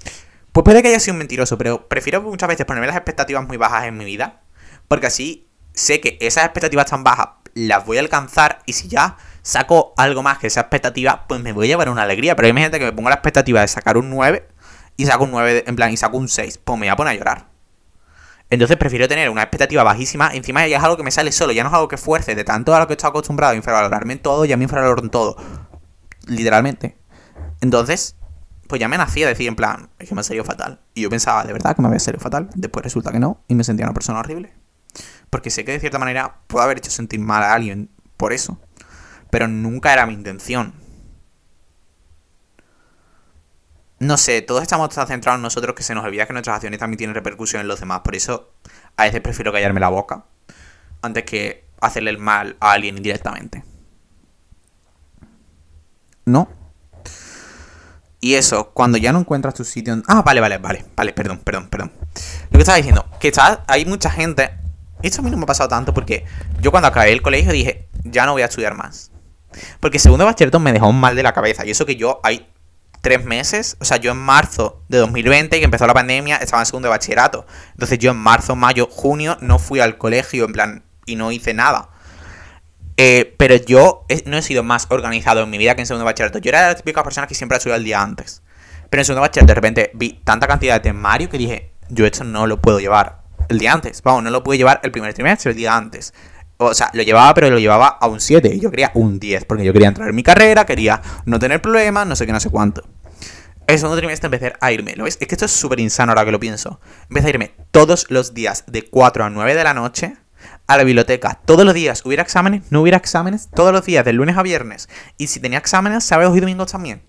[0.51, 3.57] Pues puede que haya sido un mentiroso, pero prefiero muchas veces ponerme las expectativas muy
[3.57, 4.41] bajas en mi vida.
[4.87, 9.17] Porque así sé que esas expectativas tan bajas las voy a alcanzar y si ya
[9.41, 12.35] saco algo más que esa expectativa, pues me voy a llevar una alegría.
[12.35, 14.47] Pero gente que me pongo la expectativa de sacar un 9
[14.97, 17.13] y saco un 9, en plan, y saco un 6, pues me voy a poner
[17.13, 17.49] a llorar.
[18.49, 20.31] Entonces prefiero tener una expectativa bajísima.
[20.33, 22.35] Encima ya es algo que me sale solo, ya no es algo que fuerce.
[22.35, 25.09] De tanto a lo que estado acostumbrado a infravalorarme en todo, ya me infravaloro en
[25.09, 25.37] todo.
[26.25, 26.97] Literalmente.
[27.61, 28.15] Entonces,
[28.67, 30.81] pues ya me nacía decir en plan, es que me ha salido fatal.
[30.95, 32.49] Y yo pensaba, de verdad que me había salido fatal.
[32.55, 33.43] Después resulta que no.
[33.47, 34.53] Y me sentía una persona horrible.
[35.29, 38.59] Porque sé que de cierta manera puedo haber hecho sentir mal a alguien por eso.
[39.29, 40.73] Pero nunca era mi intención.
[43.99, 46.79] no sé, todos estamos tan centrados en nosotros que se nos olvida que nuestras acciones
[46.79, 47.99] también tienen repercusión en los demás.
[47.99, 48.53] Por eso
[48.95, 50.23] a veces prefiero callarme la boca
[51.01, 53.63] antes que hacerle el mal a alguien indirectamente.
[56.25, 56.49] ¿No?
[58.21, 60.01] Y eso, cuando ya no encuentras tu sitio...
[60.07, 61.91] Ah, vale, vale, vale, vale, perdón, perdón, perdón.
[62.51, 64.51] Lo que estaba diciendo, que está, hay mucha gente...
[65.01, 66.25] Esto a mí no me ha pasado tanto porque
[66.59, 69.11] yo cuando acabé el colegio dije, ya no voy a estudiar más.
[69.79, 71.65] Porque segundo bachillerato me dejó mal de la cabeza.
[71.65, 72.47] Y eso que yo hay
[73.01, 73.77] tres meses.
[73.79, 77.45] O sea, yo en marzo de 2020, que empezó la pandemia, estaba en segundo bachillerato.
[77.71, 81.53] Entonces yo en marzo, mayo, junio no fui al colegio, en plan, y no hice
[81.53, 81.89] nada.
[82.97, 86.39] Eh, pero yo no he sido más organizado en mi vida que en segundo bachillerato.
[86.39, 88.41] Yo era de las típicas personas que siempre estudiado el día antes.
[88.89, 92.23] Pero en segundo bachillerato de repente vi tanta cantidad de temario que dije, yo esto
[92.23, 94.01] no lo puedo llevar el día antes.
[94.03, 96.13] Vamos, no lo puedo llevar el primer trimestre, el día antes.
[96.61, 98.53] O sea, lo llevaba, pero lo llevaba a un 7.
[98.53, 101.61] Y yo quería un 10, porque yo quería entrar en mi carrera, quería no tener
[101.61, 102.83] problemas, no sé qué, no sé cuánto.
[103.65, 104.93] El segundo trimestre empecé a irme.
[104.97, 105.17] ¿Lo ves?
[105.21, 106.81] Es que esto es súper insano ahora que lo pienso.
[107.03, 110.17] Empecé a irme todos los días de 4 a 9 de la noche
[110.67, 111.39] a la biblioteca.
[111.45, 114.89] Todos los días, hubiera exámenes, no hubiera exámenes, todos los días, de lunes a viernes.
[115.17, 117.01] Y si tenía exámenes, sábados y domingos también.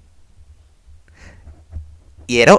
[2.28, 2.56] Y era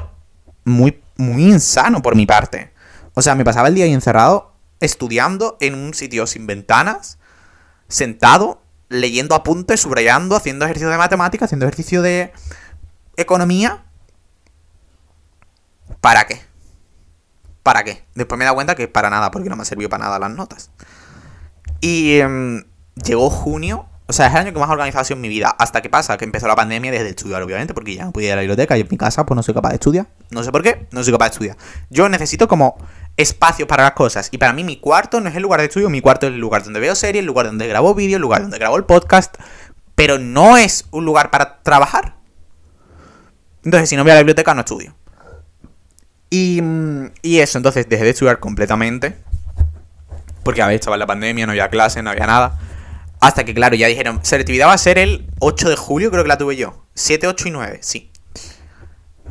[0.66, 2.74] muy, muy insano por mi parte.
[3.14, 4.51] O sea, me pasaba el día ahí encerrado
[4.82, 7.18] estudiando en un sitio sin ventanas,
[7.88, 12.34] sentado, leyendo apuntes, subrayando, haciendo ejercicio de matemáticas, haciendo ejercicio de
[13.16, 13.86] economía.
[16.02, 16.42] ¿Para qué?
[17.64, 18.04] ¿Para qué?
[18.16, 20.20] Después me he dado cuenta que para nada, porque no me ha servido para nada
[20.20, 20.72] las notas.
[21.80, 22.66] Y em,
[22.96, 25.56] llegó junio o sea, es el año que más sido en mi vida.
[25.58, 28.34] Hasta que pasa, que empezó la pandemia desde estudiar, obviamente, porque ya no podía ir
[28.34, 30.08] a la biblioteca y en mi casa, pues no soy capaz de estudiar.
[30.32, 31.58] No sé por qué, no soy capaz de estudiar.
[31.90, 32.76] Yo necesito como
[33.18, 34.30] espacio para las cosas.
[34.32, 36.40] Y para mí mi cuarto no es el lugar de estudio, mi cuarto es el
[36.40, 39.36] lugar donde veo series, el lugar donde grabo vídeos, el lugar donde grabo el podcast.
[39.96, 42.16] Pero no es un lugar para trabajar.
[43.64, 44.96] Entonces, si no voy a la biblioteca, no estudio.
[46.30, 46.62] Y,
[47.22, 49.18] y eso, entonces dejé de estudiar completamente.
[50.44, 52.58] Porque a ver, estaba en la pandemia, no había clase, no había nada.
[53.20, 56.30] Hasta que, claro, ya dijeron, selectividad va a ser el 8 de julio, creo que
[56.30, 56.86] la tuve yo.
[56.96, 58.11] 7, 8 y 9, sí.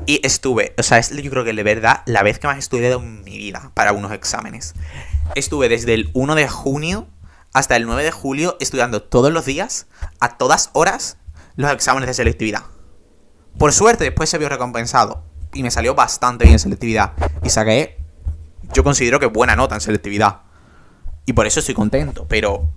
[0.06, 2.92] Y estuve, o sea, es yo creo que de verdad la vez que más estudié
[2.92, 4.74] en mi vida para unos exámenes.
[5.34, 7.06] Estuve desde el 1 de junio
[7.52, 9.86] hasta el 9 de julio estudiando todos los días,
[10.20, 11.18] a todas horas,
[11.56, 12.62] los exámenes de selectividad.
[13.58, 15.24] Por suerte, después se vio recompensado.
[15.52, 17.12] Y me salió bastante bien selectividad.
[17.42, 17.98] Y saqué,
[18.72, 20.42] yo considero que buena nota en selectividad.
[21.26, 22.26] Y por eso estoy contento.
[22.28, 22.70] Pero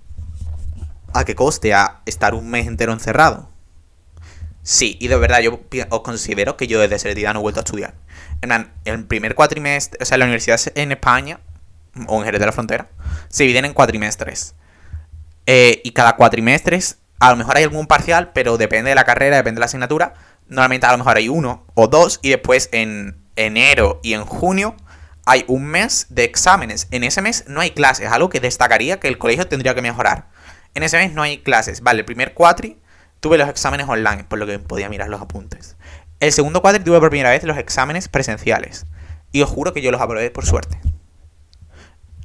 [1.14, 1.72] ¿A qué coste?
[1.74, 3.48] ¿A estar un mes entero encerrado?
[4.64, 7.62] Sí, y de verdad yo os considero que yo desde selectividad no he vuelto a
[7.62, 7.94] estudiar.
[8.40, 11.38] En el primer cuatrimestre, o sea, la universidad en España,
[12.08, 12.88] o en Jerez de la Frontera,
[13.28, 14.56] se dividen en cuatrimestres.
[15.46, 16.80] Eh, y cada cuatrimestre,
[17.20, 20.14] a lo mejor hay algún parcial, pero depende de la carrera, depende de la asignatura,
[20.48, 24.76] Normalmente a lo mejor hay uno o dos y después en enero y en junio
[25.24, 26.86] hay un mes de exámenes.
[26.90, 30.28] En ese mes no hay clases, algo que destacaría que el colegio tendría que mejorar.
[30.74, 31.80] En ese mes no hay clases.
[31.80, 32.78] Vale, el primer cuatri
[33.24, 35.78] tuve los exámenes online, por lo que podía mirar los apuntes.
[36.20, 38.84] El segundo cuatri tuve por primera vez los exámenes presenciales.
[39.32, 40.78] Y os juro que yo los aprobé por suerte.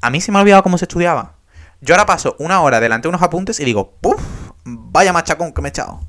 [0.01, 1.37] A mí se me ha olvidado cómo se estudiaba.
[1.79, 4.21] Yo ahora paso una hora delante de unos apuntes y digo, ¡puf!
[4.65, 6.01] Vaya machacón que me he echado.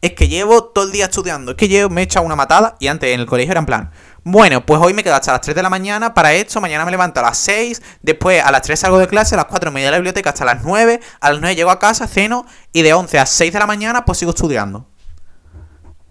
[0.00, 1.50] Es que llevo todo el día estudiando.
[1.50, 3.66] Es que llevo, me he echado una matada y antes en el colegio era en
[3.66, 3.90] plan,
[4.24, 6.90] bueno, pues hoy me quedo hasta las 3 de la mañana para esto, mañana me
[6.90, 9.80] levanto a las 6, después a las 3 salgo de clase, a las 4 me
[9.80, 12.80] voy a la biblioteca hasta las 9, a las 9 llego a casa, ceno y
[12.80, 14.88] de 11 a 6 de la mañana pues sigo estudiando.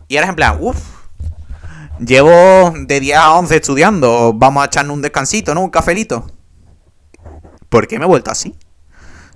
[0.08, 0.78] Y ahora es en plan, uff,
[2.00, 5.62] llevo de 10 a 11 estudiando, vamos a echarnos un descansito, ¿no?
[5.62, 6.28] Un cafelito.
[7.70, 8.56] ¿Por qué me he vuelto así?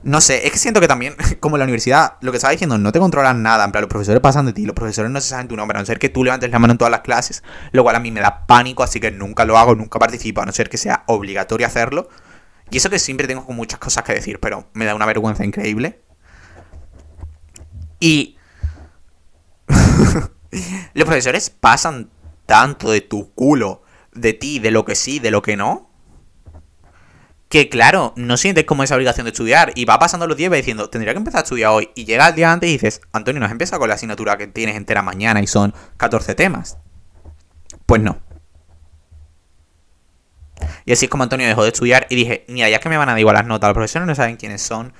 [0.03, 2.91] No sé, es que siento que también, como la universidad, lo que estaba diciendo, no
[2.91, 3.65] te controlan nada.
[3.65, 5.81] En plan, los profesores pasan de ti, los profesores no se saben tu nombre, a
[5.81, 8.11] no ser que tú levantes la mano en todas las clases, lo cual a mí
[8.11, 11.03] me da pánico, así que nunca lo hago, nunca participo, a no ser que sea
[11.07, 12.09] obligatorio hacerlo.
[12.69, 16.01] Y eso que siempre tengo muchas cosas que decir, pero me da una vergüenza increíble.
[17.99, 18.37] Y.
[20.93, 22.09] los profesores pasan
[22.45, 23.83] tanto de tu culo,
[24.13, 25.86] de ti, de lo que sí, de lo que no
[27.49, 30.55] que claro, no sientes como esa obligación de estudiar y va pasando los días y
[30.55, 31.89] diciendo, tendría que empezar a estudiar hoy.
[31.95, 34.47] Y llega el día antes y dices, Antonio, ¿no has empezado con la asignatura que
[34.47, 36.77] tienes entera mañana y son 14 temas?
[37.85, 38.19] Pues no.
[40.85, 43.09] Y así es como Antonio dejó de estudiar y dije, mira, ya que me van
[43.09, 44.93] a dar igual las notas, los profesores no saben quiénes son.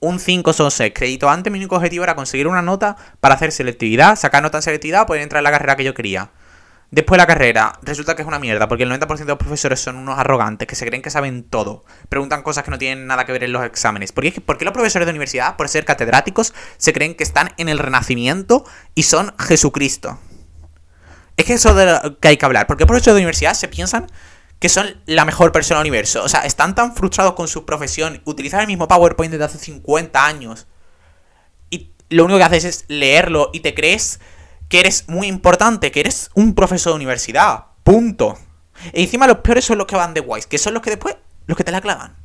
[0.00, 1.30] Un 5 son 6 créditos.
[1.30, 5.06] Antes mi único objetivo era conseguir una nota para hacer selectividad, sacar nota en selectividad,
[5.06, 6.30] poder entrar en la carrera que yo quería.
[6.94, 9.80] Después de la carrera, resulta que es una mierda, porque el 90% de los profesores
[9.80, 11.84] son unos arrogantes que se creen que saben todo.
[12.08, 14.12] Preguntan cosas que no tienen nada que ver en los exámenes.
[14.12, 17.52] ¿Por qué, ¿Por qué los profesores de universidad, por ser catedráticos, se creen que están
[17.56, 20.20] en el renacimiento y son Jesucristo?
[21.36, 22.68] Es que eso de lo que hay que hablar.
[22.68, 24.06] ¿Por qué los profesores de universidad se piensan
[24.60, 26.22] que son la mejor persona del universo?
[26.22, 30.24] O sea, están tan frustrados con su profesión, utilizan el mismo PowerPoint desde hace 50
[30.24, 30.68] años.
[31.70, 34.20] Y lo único que haces es leerlo y te crees
[34.68, 37.66] que eres muy importante, que eres un profesor de universidad.
[37.82, 38.38] Punto.
[38.92, 41.16] Y encima los peores son los que van de guays, que son los que después,
[41.46, 42.16] los que te la clavan.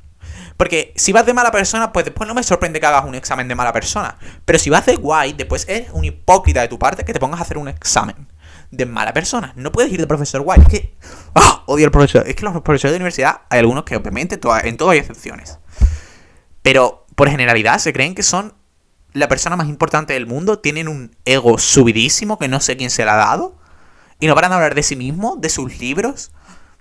[0.58, 3.48] Porque si vas de mala persona, pues después no me sorprende que hagas un examen
[3.48, 4.18] de mala persona.
[4.44, 7.40] Pero si vas de guay, después eres un hipócrita de tu parte que te pongas
[7.40, 8.28] a hacer un examen
[8.70, 9.54] de mala persona.
[9.56, 10.60] No puedes ir de profesor guay.
[10.60, 10.98] Es que.
[11.34, 11.64] ¡Ah!
[11.66, 12.28] Odio al profesor.
[12.28, 15.60] Es que los profesores de universidad hay algunos que, obviamente, en todo hay excepciones.
[16.62, 18.54] Pero por generalidad se creen que son
[19.14, 23.06] la persona más importante del mundo, tienen un ego subidísimo que no sé quién se
[23.06, 23.56] le ha dado.
[24.20, 26.32] Y no paran de hablar de sí mismo, de sus libros,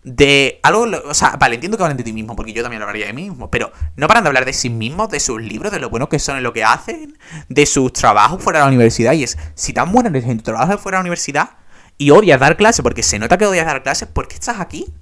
[0.03, 0.87] de algo.
[1.05, 3.29] O sea, vale, entiendo que hablan de ti mismo, porque yo también hablaría de mí
[3.29, 3.51] mismo.
[3.51, 6.19] Pero no paran de hablar de sí mismos, de sus libros, de lo bueno que
[6.19, 7.17] son en lo que hacen,
[7.49, 9.13] de sus trabajos fuera de la universidad.
[9.13, 11.51] Y es, si tan bueno eres en tu trabajo fuera de la universidad
[11.97, 14.93] y odias dar clases, porque se nota que odias dar clases, ¿por qué estás aquí?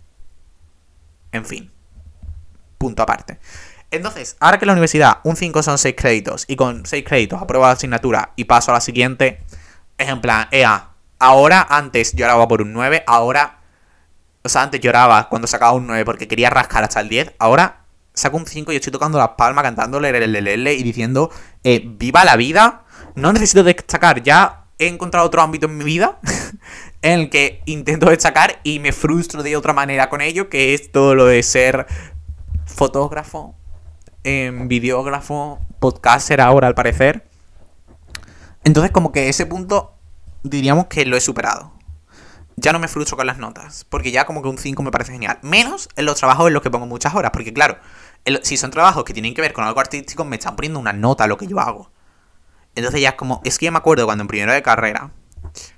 [1.33, 1.71] En fin.
[2.79, 3.39] Punto aparte.
[3.97, 7.41] Entonces, ahora que en la universidad un 5 son 6 créditos y con 6 créditos
[7.41, 9.43] apruebo la asignatura y paso a la siguiente,
[9.99, 13.61] es en plan, ea, ahora antes lloraba por un 9, ahora,
[14.43, 17.85] o sea, antes lloraba cuando sacaba un 9 porque quería rascar hasta el 10, ahora
[18.15, 21.31] saco un 5 y estoy tocando las palmas, cantándole el y diciendo,
[21.65, 26.19] eh, viva la vida, no necesito destacar, ya he encontrado otro ámbito en mi vida
[27.03, 30.93] en el que intento destacar y me frustro de otra manera con ello, que es
[30.93, 31.87] todo lo de ser
[32.65, 33.56] fotógrafo,
[34.27, 37.29] en videógrafo, podcaster ahora al parecer.
[38.65, 39.95] Entonces como que ese punto
[40.43, 41.73] diríamos que lo he superado.
[42.57, 45.13] Ya no me frustro con las notas, porque ya como que un 5 me parece
[45.13, 45.39] genial.
[45.43, 47.79] Menos en los trabajos en los que pongo muchas horas, porque claro,
[48.43, 51.25] si son trabajos que tienen que ver con algo artístico, me están poniendo una nota
[51.25, 51.93] a lo que yo hago.
[52.75, 55.13] Entonces ya es como, es que ya me acuerdo cuando en primero de carrera,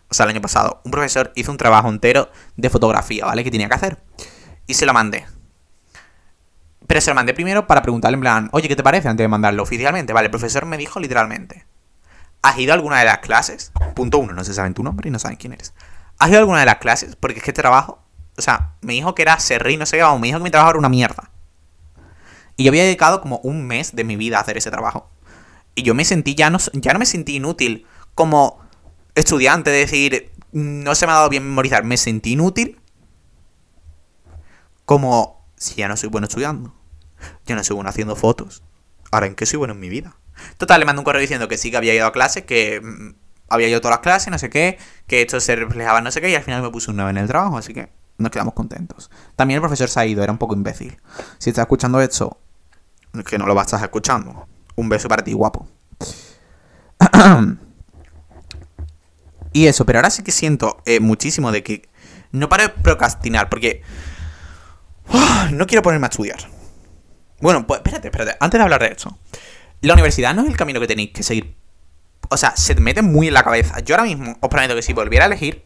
[0.09, 3.45] o sea, el año pasado, un profesor hizo un trabajo entero de fotografía, ¿vale?
[3.45, 3.99] Que tenía que hacer.
[4.67, 5.27] Y se lo mandé.
[6.89, 9.29] Pero se lo mandé primero para preguntarle en plan, oye, ¿qué te parece antes de
[9.29, 10.15] mandarlo oficialmente?
[10.15, 11.67] Vale, el profesor me dijo literalmente,
[12.41, 13.73] ¿has ido a alguna de las clases?
[13.95, 15.75] Punto uno, no se saben tu nombre y no saben quién eres.
[16.19, 17.15] ¿Has ido a alguna de las clases?
[17.15, 18.03] Porque es que este trabajo,
[18.39, 20.71] o sea, me dijo que era serrí, no sé qué, me dijo que mi trabajo
[20.71, 21.31] era una mierda.
[22.57, 25.11] Y yo había dedicado como un mes de mi vida a hacer ese trabajo.
[25.75, 28.61] Y yo me sentí, ya no, ya no me sentí inútil como
[29.15, 32.81] estudiante, de decir, no se me ha dado bien memorizar, me sentí inútil
[34.87, 36.78] como si ya no soy bueno estudiando.
[37.47, 38.63] Yo no soy bueno haciendo fotos.
[39.11, 40.17] Ahora, ¿en qué soy bueno en mi vida?
[40.57, 43.15] Total, le mando un correo diciendo que sí que había ido a clase, que mm,
[43.49, 46.21] había ido a todas las clases, no sé qué, que esto se reflejaba no sé
[46.21, 48.55] qué, y al final me puse un 9 en el trabajo, así que nos quedamos
[48.55, 49.11] contentos.
[49.37, 51.01] También el profesor se ha ido, era un poco imbécil.
[51.39, 52.39] Si estás escuchando esto,
[53.27, 54.47] que no lo vas a estar escuchando.
[54.77, 55.69] Un beso para ti, guapo.
[59.53, 61.89] Y eso, pero ahora sí que siento eh, muchísimo de que
[62.33, 63.83] no paro de procrastinar, porque
[65.53, 66.39] no quiero ponerme a estudiar.
[67.41, 69.17] Bueno, pues espérate, espérate, antes de hablar de esto.
[69.81, 71.57] La universidad no es el camino que tenéis que seguir.
[72.31, 73.79] O sea, se te mete muy en la cabeza.
[73.81, 75.65] Yo ahora mismo os prometo que si volviera a elegir,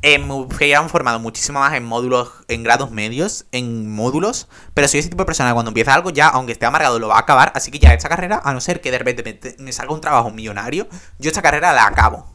[0.00, 4.48] eh, me hubiera formado muchísimo más en módulos, en grados medios, en módulos.
[4.72, 7.08] Pero soy ese tipo de persona que cuando empieza algo ya, aunque esté amargado, lo
[7.08, 7.52] va a acabar.
[7.54, 10.30] Así que ya esta carrera, a no ser que de repente me, salga un trabajo
[10.30, 12.26] millonario, yo esta carrera la acabo.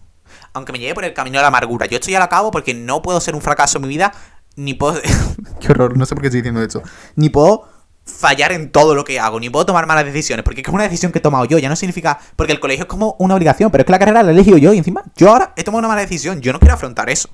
[0.53, 1.87] Aunque me lleve por el camino de la amargura.
[1.87, 4.13] Yo esto ya la acabo porque no puedo ser un fracaso en mi vida.
[4.55, 4.99] Ni puedo...
[5.59, 6.81] Qué horror, no sé por qué estoy diciendo esto.
[7.15, 7.67] Ni puedo
[8.09, 11.11] fallar en todo lo que hago, ni puedo tomar malas decisiones, porque es una decisión
[11.11, 13.83] que he tomado yo, ya no significa, porque el colegio es como una obligación, pero
[13.83, 15.87] es que la carrera la he elegido yo y encima yo ahora he tomado una
[15.87, 17.29] mala decisión, yo no quiero afrontar eso.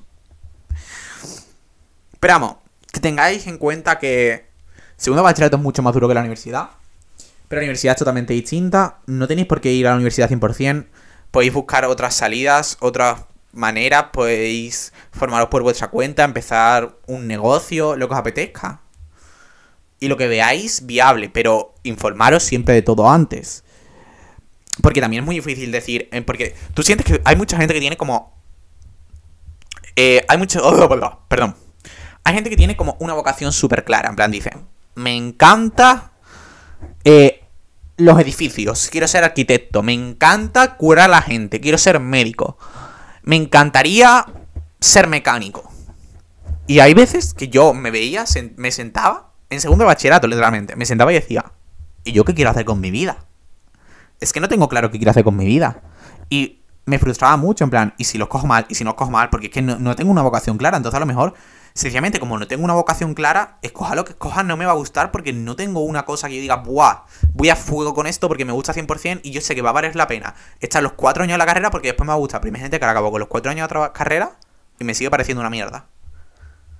[2.20, 2.56] Pero vamos,
[2.92, 4.46] que tengáis en cuenta que
[4.96, 6.70] segundo bachillerato es mucho más duro que la universidad.
[7.48, 8.98] Pero la universidad es totalmente distinta.
[9.06, 10.86] No tenéis por qué ir a la universidad 100%.
[11.30, 13.20] Podéis buscar otras salidas, otras
[13.52, 14.06] maneras.
[14.12, 18.80] Podéis formaros por vuestra cuenta, empezar un negocio, lo que os apetezca.
[19.98, 23.64] Y lo que veáis viable, pero informaros siempre de todo antes.
[24.82, 26.08] Porque también es muy difícil decir.
[26.12, 28.34] Eh, porque tú sientes que hay mucha gente que tiene como.
[29.96, 30.60] Eh, hay mucho.
[30.64, 31.56] Oh, perdón
[32.26, 34.08] hay gente que tiene como una vocación súper clara.
[34.08, 34.50] En plan, dice,
[34.96, 36.10] me encanta
[37.04, 37.44] eh,
[37.98, 42.58] los edificios, quiero ser arquitecto, me encanta curar a la gente, quiero ser médico,
[43.22, 44.26] me encantaría
[44.80, 45.70] ser mecánico.
[46.66, 48.24] Y hay veces que yo me veía,
[48.56, 51.52] me sentaba, en segundo de bachillerato, literalmente, me sentaba y decía,
[52.04, 53.18] ¿y yo qué quiero hacer con mi vida?
[54.20, 55.82] Es que no tengo claro qué quiero hacer con mi vida.
[56.30, 58.66] Y me frustraba mucho, en plan, ¿y si los cojo mal?
[58.68, 59.28] ¿Y si no los cojo mal?
[59.28, 61.34] Porque es que no, tengo una vocación clara, entonces a lo mejor
[61.74, 64.76] sencillamente, como no tengo una vocación clara, escoja lo que escoja, no me va a
[64.76, 67.02] gustar porque no tengo una cosa que yo diga, ¡buah!
[67.34, 69.72] Voy a fuego con esto porque me gusta 100% y yo sé que va a
[69.74, 72.18] valer la pena estar los cuatro años en la carrera porque después me va a
[72.18, 72.40] gustar.
[72.40, 74.38] Que acabo con los cuatro años de otra carrera
[74.78, 75.86] y me sigue pareciendo una mierda.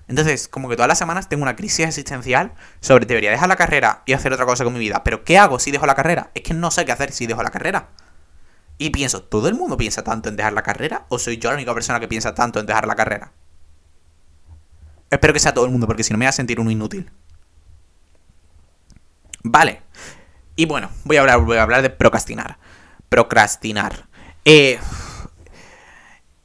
[0.09, 4.03] Entonces, como que todas las semanas tengo una crisis existencial sobre debería dejar la carrera
[4.07, 5.03] y hacer otra cosa con mi vida.
[5.03, 6.31] Pero ¿qué hago si dejo la carrera?
[6.35, 7.89] Es que no sé qué hacer si dejo la carrera.
[8.79, 11.07] Y pienso, ¿todo el mundo piensa tanto en dejar la carrera?
[11.09, 13.33] ¿O soy yo la única persona que piensa tanto en dejar la carrera?
[15.11, 17.11] Espero que sea todo el mundo, porque si no me voy a sentir uno inútil.
[19.43, 19.83] Vale.
[20.57, 22.59] Y bueno, voy a hablar, voy a hablar de procrastinar.
[23.09, 24.09] Procrastinar.
[24.45, 24.79] Eh,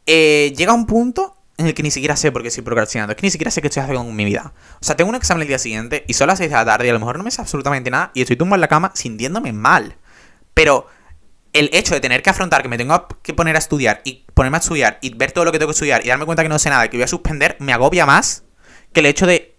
[0.05, 3.11] eh, llega un punto en el que ni siquiera sé por qué estoy procrastinando.
[3.11, 4.53] Es que ni siquiera sé qué estoy haciendo con mi vida.
[4.81, 6.87] O sea, tengo un examen el día siguiente y son las 6 de la tarde
[6.87, 8.91] y a lo mejor no me sé absolutamente nada y estoy tumbado en la cama
[8.93, 9.95] sintiéndome mal.
[10.53, 10.87] Pero
[11.53, 14.57] el hecho de tener que afrontar que me tengo que poner a estudiar y ponerme
[14.57, 16.59] a estudiar y ver todo lo que tengo que estudiar y darme cuenta que no
[16.59, 18.43] sé nada y que voy a suspender me agobia más
[18.93, 19.57] que el hecho de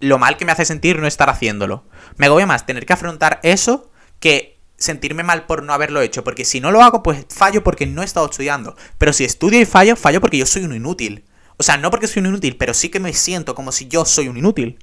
[0.00, 1.84] lo mal que me hace sentir no estar haciéndolo.
[2.16, 3.90] Me agobia más tener que afrontar eso
[4.20, 4.53] que
[4.84, 6.24] sentirme mal por no haberlo hecho.
[6.24, 8.76] Porque si no lo hago, pues fallo porque no he estado estudiando.
[8.98, 11.24] Pero si estudio y fallo, fallo porque yo soy un inútil.
[11.56, 14.04] O sea, no porque soy un inútil, pero sí que me siento como si yo
[14.04, 14.78] soy un inútil.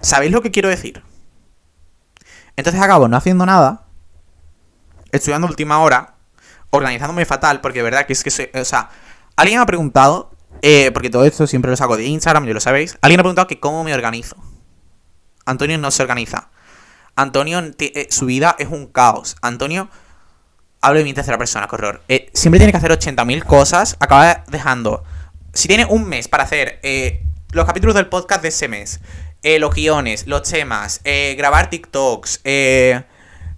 [0.00, 1.02] ¿Sabéis lo que quiero decir?
[2.56, 3.86] Entonces acabo no haciendo nada,
[5.10, 6.14] estudiando última hora,
[6.70, 8.90] organizándome fatal, porque de verdad que es que soy, o sea,
[9.36, 10.30] Alguien ha preguntado,
[10.62, 12.96] eh, porque todo esto siempre lo saco de Instagram, ya lo sabéis.
[13.00, 14.36] Alguien ha preguntado que cómo me organizo.
[15.44, 16.48] Antonio no se organiza.
[17.16, 19.36] Antonio, eh, su vida es un caos.
[19.42, 19.88] Antonio,
[20.80, 22.00] hablo de mi tercera persona, qué.
[22.08, 23.96] Eh, siempre tiene que hacer 80.000 cosas.
[24.00, 25.04] Acaba dejando.
[25.52, 26.80] Si tiene un mes para hacer
[27.52, 29.00] los capítulos del podcast de ese mes,
[29.42, 31.00] los guiones, los temas,
[31.36, 32.40] grabar TikToks,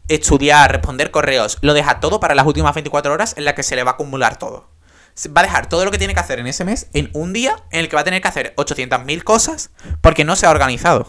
[0.09, 3.77] estudiar, responder correos, lo deja todo para las últimas 24 horas en las que se
[3.77, 4.77] le va a acumular todo
[5.35, 7.57] va a dejar todo lo que tiene que hacer en ese mes en un día
[7.71, 9.71] en el que va a tener que hacer 800.000 cosas
[10.01, 11.09] porque no se ha organizado.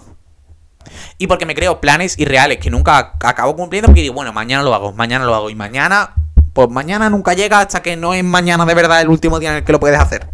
[1.17, 4.73] Y porque me creo planes irreales que nunca acabo cumpliendo porque digo, bueno, mañana lo
[4.73, 6.13] hago, mañana lo hago y mañana,
[6.53, 9.57] pues mañana nunca llega hasta que no es mañana de verdad el último día en
[9.57, 10.29] el que lo puedes hacer.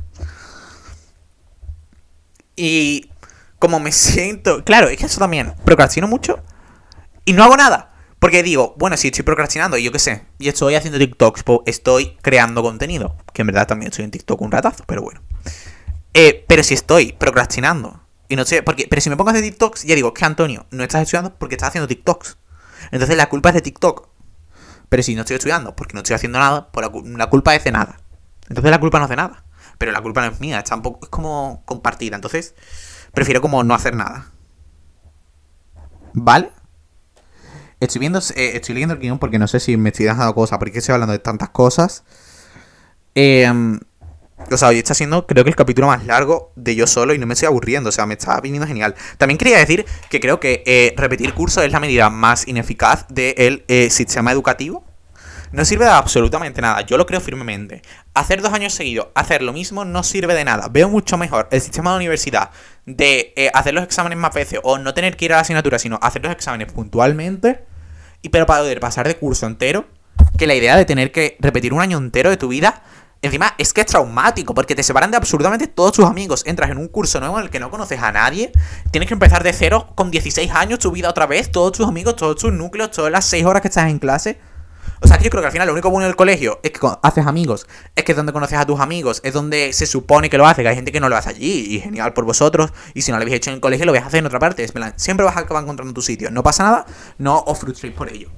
[2.56, 3.10] Y
[3.60, 6.40] como me siento, claro, es que eso también, procrastino mucho
[7.26, 7.90] y no hago nada.
[8.20, 11.60] Porque digo, bueno, si estoy procrastinando y yo qué sé, y estoy haciendo TikToks, pues
[11.66, 13.18] estoy creando contenido.
[13.34, 15.22] Que en verdad también estoy en TikTok un ratazo, pero bueno.
[16.14, 18.00] Eh, pero si estoy procrastinando
[18.36, 20.84] no sé, porque, pero si me pongo a hacer TikToks, ya digo, que Antonio, no
[20.84, 22.38] estás estudiando porque estás haciendo TikToks.
[22.92, 24.10] Entonces la culpa es de TikTok.
[24.90, 26.88] Pero si no estoy estudiando porque no estoy haciendo nada, pues
[27.18, 28.00] la, culpa es de nada.
[28.48, 29.44] Entonces la culpa no es de nada.
[29.78, 32.16] Pero la culpa no es mía, es, tampoco, es como compartida.
[32.16, 32.54] Entonces,
[33.14, 34.28] prefiero como no hacer nada.
[36.14, 36.52] ¿Vale?
[37.80, 40.60] Estoy viendo, eh, estoy leyendo el guion porque no sé si me estoy dejando cosas,
[40.60, 42.04] porque estoy hablando de tantas cosas.
[43.16, 43.80] Em,
[44.52, 47.18] o sea, hoy está siendo, creo que el capítulo más largo de yo solo y
[47.18, 48.96] no me estoy aburriendo, o sea, me está viniendo genial.
[49.18, 53.64] También quería decir que creo que eh, repetir curso es la medida más ineficaz del
[53.68, 54.84] eh, sistema educativo.
[55.52, 56.82] no sirve de absolutamente nada.
[56.82, 57.82] Yo lo creo firmemente.
[58.14, 60.68] Hacer dos años seguidos, hacer lo mismo, no sirve de nada.
[60.70, 62.50] Veo mucho mejor el sistema de universidad
[62.86, 65.80] de eh, hacer los exámenes más veces o no tener que ir a la asignatura,
[65.80, 67.64] sino hacer los exámenes puntualmente.
[68.22, 69.86] Y pero para poder pasar de curso entero,
[70.38, 72.84] que la idea de tener que repetir un año entero de tu vida
[73.24, 76.44] Encima es que es traumático porque te separan de absolutamente todos tus amigos.
[76.46, 78.52] Entras en un curso nuevo en el que no conoces a nadie.
[78.92, 81.50] Tienes que empezar de cero con 16 años tu vida otra vez.
[81.50, 84.42] Todos tus amigos, todos tus núcleos, todas las 6 horas que estás en clase.
[85.00, 86.80] O sea, que yo creo que al final lo único bueno del colegio es que
[87.02, 87.66] haces amigos.
[87.96, 89.22] Es que es donde conoces a tus amigos.
[89.24, 90.62] Es donde se supone que lo haces.
[90.62, 91.76] Que hay gente que no lo hace allí.
[91.76, 92.74] Y genial por vosotros.
[92.94, 94.40] Y si no lo habéis hecho en el colegio, lo vais a hacer en otra
[94.40, 94.66] parte.
[94.66, 96.30] Es siempre vas a acabar encontrando tu sitio.
[96.30, 96.86] No pasa nada.
[97.20, 98.30] No os frustréis por ello.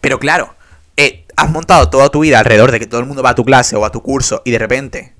[0.00, 0.54] Pero claro,
[1.00, 3.44] eh, has montado toda tu vida alrededor de que todo el mundo va a tu
[3.44, 5.14] clase o a tu curso y de repente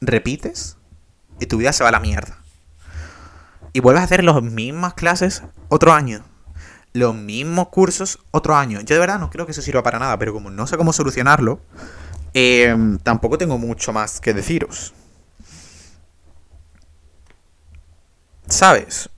[0.00, 0.78] repites
[1.38, 2.38] y tu vida se va a la mierda.
[3.74, 6.24] Y vuelves a hacer las mismas clases otro año.
[6.94, 8.80] Los mismos cursos otro año.
[8.80, 10.92] Yo de verdad no creo que eso sirva para nada, pero como no sé cómo
[10.92, 11.60] solucionarlo,
[12.32, 14.94] eh, tampoco tengo mucho más que deciros.
[18.48, 19.10] ¿Sabes?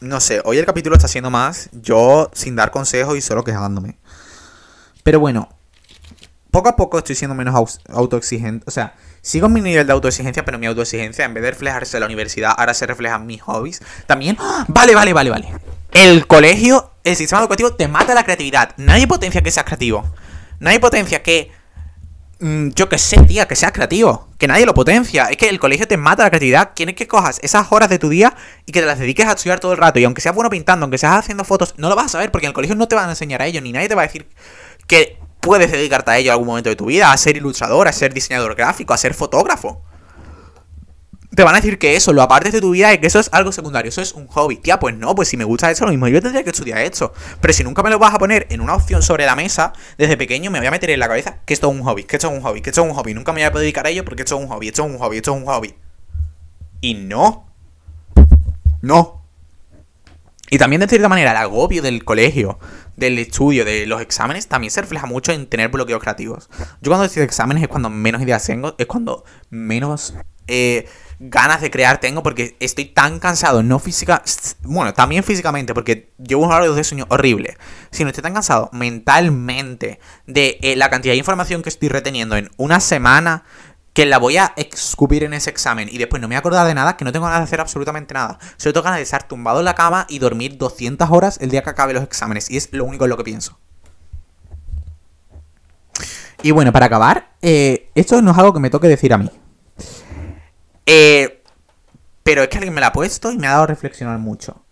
[0.00, 3.98] No sé, hoy el capítulo está siendo más yo sin dar consejos y solo quejándome.
[5.06, 5.48] Pero bueno,
[6.50, 8.64] poco a poco estoy siendo menos autoexigente.
[8.66, 12.00] O sea, sigo mi nivel de autoexigencia, pero mi autoexigencia, en vez de reflejarse en
[12.00, 13.82] la universidad, ahora se refleja en mis hobbies.
[14.08, 14.64] También, ¡ah!
[14.66, 15.52] vale, vale, vale, vale.
[15.92, 18.74] El colegio, el sistema educativo te mata la creatividad.
[18.78, 20.04] Nadie potencia que seas creativo.
[20.58, 21.52] Nadie potencia que.
[22.40, 24.28] Mm, yo que sé, tía, que seas creativo.
[24.38, 25.26] Que nadie lo potencia.
[25.26, 26.72] Es que el colegio te mata la creatividad.
[26.74, 28.34] Quieres que cojas esas horas de tu día
[28.66, 30.00] y que te las dediques a estudiar todo el rato.
[30.00, 32.46] Y aunque seas bueno pintando, aunque seas haciendo fotos, no lo vas a saber porque
[32.46, 33.60] en el colegio no te van a enseñar a ello.
[33.60, 34.26] Ni nadie te va a decir
[34.86, 37.92] que puedes dedicarte a ello en algún momento de tu vida, a ser ilustrador, a
[37.92, 39.82] ser diseñador gráfico, a ser fotógrafo.
[41.34, 43.28] Te van a decir que eso lo apartes de tu vida y que eso es
[43.30, 44.56] algo secundario, eso es un hobby.
[44.56, 47.12] Tía, pues no, pues si me gusta eso, lo mismo yo tendría que estudiar esto.
[47.40, 50.16] Pero si nunca me lo vas a poner en una opción sobre la mesa, desde
[50.16, 52.28] pequeño me voy a meter en la cabeza que esto es un hobby, que esto
[52.28, 53.12] es un hobby, que esto es un hobby.
[53.12, 54.98] Nunca me voy a dedicar a ello porque esto es un hobby, esto es un
[54.98, 55.74] hobby, esto es un hobby.
[56.80, 57.46] Y no.
[58.80, 59.22] No.
[60.48, 62.58] Y también de cierta manera el agobio del colegio,
[62.96, 66.48] del estudio, de los exámenes, también se refleja mucho en tener bloqueos creativos.
[66.80, 70.14] Yo cuando decido exámenes es cuando menos ideas tengo, es cuando menos
[70.46, 70.88] eh,
[71.18, 74.22] ganas de crear tengo, porque estoy tan cansado, no física,
[74.62, 77.56] bueno, también físicamente, porque llevo un horario de sueño horrible,
[77.90, 82.50] sino estoy tan cansado mentalmente de eh, la cantidad de información que estoy reteniendo en
[82.58, 83.44] una semana,
[83.96, 86.66] que la voy a escupir en ese examen y después no me voy a acordar
[86.66, 88.38] de nada, que no tengo ganas de hacer absolutamente nada.
[88.58, 91.62] Solo tengo ganas de estar tumbado en la cama y dormir 200 horas el día
[91.62, 92.50] que acabe los exámenes.
[92.50, 93.58] Y es lo único en lo que pienso.
[96.42, 99.30] Y bueno, para acabar, eh, esto no es algo que me toque decir a mí.
[100.84, 101.42] Eh,
[102.22, 104.62] pero es que alguien me la ha puesto y me ha dado a reflexionar mucho.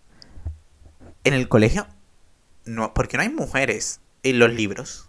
[1.24, 1.86] En el colegio,
[2.66, 5.08] no, ¿por qué no hay mujeres en los libros?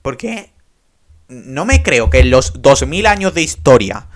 [0.00, 0.51] ¿Por qué
[1.28, 4.08] no me creo que en los 2000 años de historia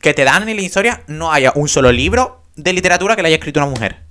[0.00, 3.28] que te dan en la historia no haya un solo libro de literatura que le
[3.28, 4.04] haya escrito una mujer.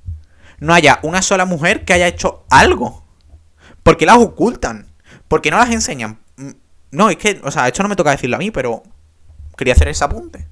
[0.59, 3.05] No haya una sola mujer que haya hecho algo.
[3.83, 4.87] ¿Por qué las ocultan?
[5.27, 6.19] ¿Por qué no las enseñan?
[6.37, 6.51] Mm,
[6.91, 8.83] no, es que, o sea, esto no me toca decirlo a mí, pero
[9.57, 10.47] quería hacer ese apunte.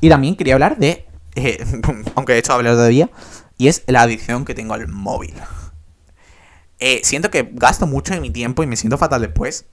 [0.00, 1.64] Y también quería hablar de, eh,
[2.14, 3.10] aunque de hecho hablar todavía,
[3.58, 5.34] y es la adicción que tengo al móvil.
[6.78, 9.66] Eh, siento que gasto mucho de mi tiempo y me siento fatal después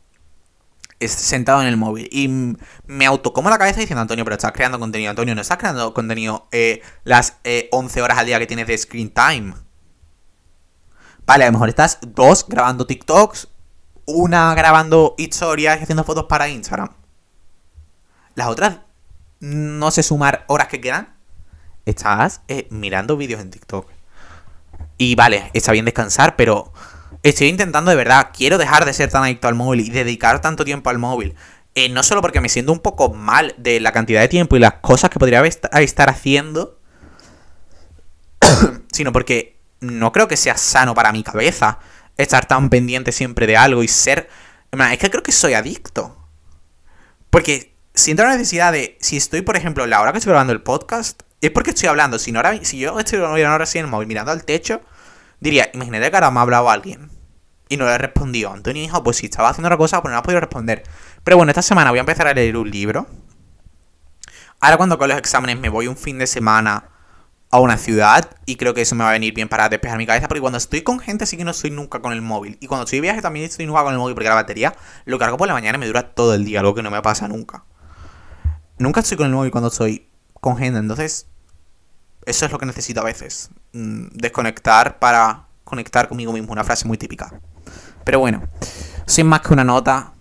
[1.07, 2.09] sentado en el móvil.
[2.11, 5.09] Y me autocomo la cabeza diciendo, Antonio, pero estás creando contenido.
[5.09, 7.37] Antonio, no estás creando contenido eh, las
[7.71, 9.53] 11 eh, horas al día que tienes de screen time.
[11.25, 13.47] Vale, a lo mejor estás dos grabando TikToks,
[14.05, 16.89] una grabando historias y haciendo fotos para Instagram.
[18.35, 18.79] Las otras,
[19.39, 21.15] no sé sumar horas que quedan.
[21.85, 23.87] Estás eh, mirando vídeos en TikTok.
[24.97, 26.73] Y vale, está bien descansar, pero
[27.23, 30.65] estoy intentando de verdad, quiero dejar de ser tan adicto al móvil y dedicar tanto
[30.65, 31.35] tiempo al móvil.
[31.75, 34.59] Eh, no solo porque me siento un poco mal de la cantidad de tiempo y
[34.59, 36.79] las cosas que podría estar haciendo,
[38.91, 41.79] sino porque no creo que sea sano para mi cabeza
[42.17, 44.29] estar tan pendiente siempre de algo y ser...
[44.91, 46.17] Es que creo que soy adicto.
[47.29, 50.61] Porque siento la necesidad de, si estoy, por ejemplo, la hora que estoy grabando el
[50.61, 52.19] podcast, es porque estoy hablando.
[52.19, 54.81] Si, no ahora, si yo estoy ahora así en el móvil mirando al techo,
[55.39, 57.09] diría, imagínate que ahora me ha hablado alguien
[57.69, 58.51] y no le he respondido.
[58.51, 60.83] Antonio dijo, pues si estaba haciendo otra cosa, pues no ha podido responder.
[61.23, 63.07] Pero bueno, esta semana voy a empezar a leer un libro.
[64.59, 66.89] Ahora cuando con los exámenes me voy un fin de semana
[67.51, 70.05] a una ciudad y creo que eso me va a venir bien para despejar mi
[70.05, 72.67] cabeza porque cuando estoy con gente sí que no estoy nunca con el móvil y
[72.67, 74.75] cuando estoy de viaje también estoy nunca con el móvil porque la batería
[75.05, 77.01] lo cargo por la mañana y me dura todo el día, algo que no me
[77.01, 77.65] pasa nunca.
[78.77, 81.27] Nunca estoy con el móvil cuando estoy con gente, entonces
[82.25, 83.49] eso es lo que necesito a veces.
[83.73, 87.31] Mm, desconectar para conectar conmigo mismo, una frase muy típica.
[88.03, 88.41] Pero bueno,
[89.09, 90.13] Sois más que una nota.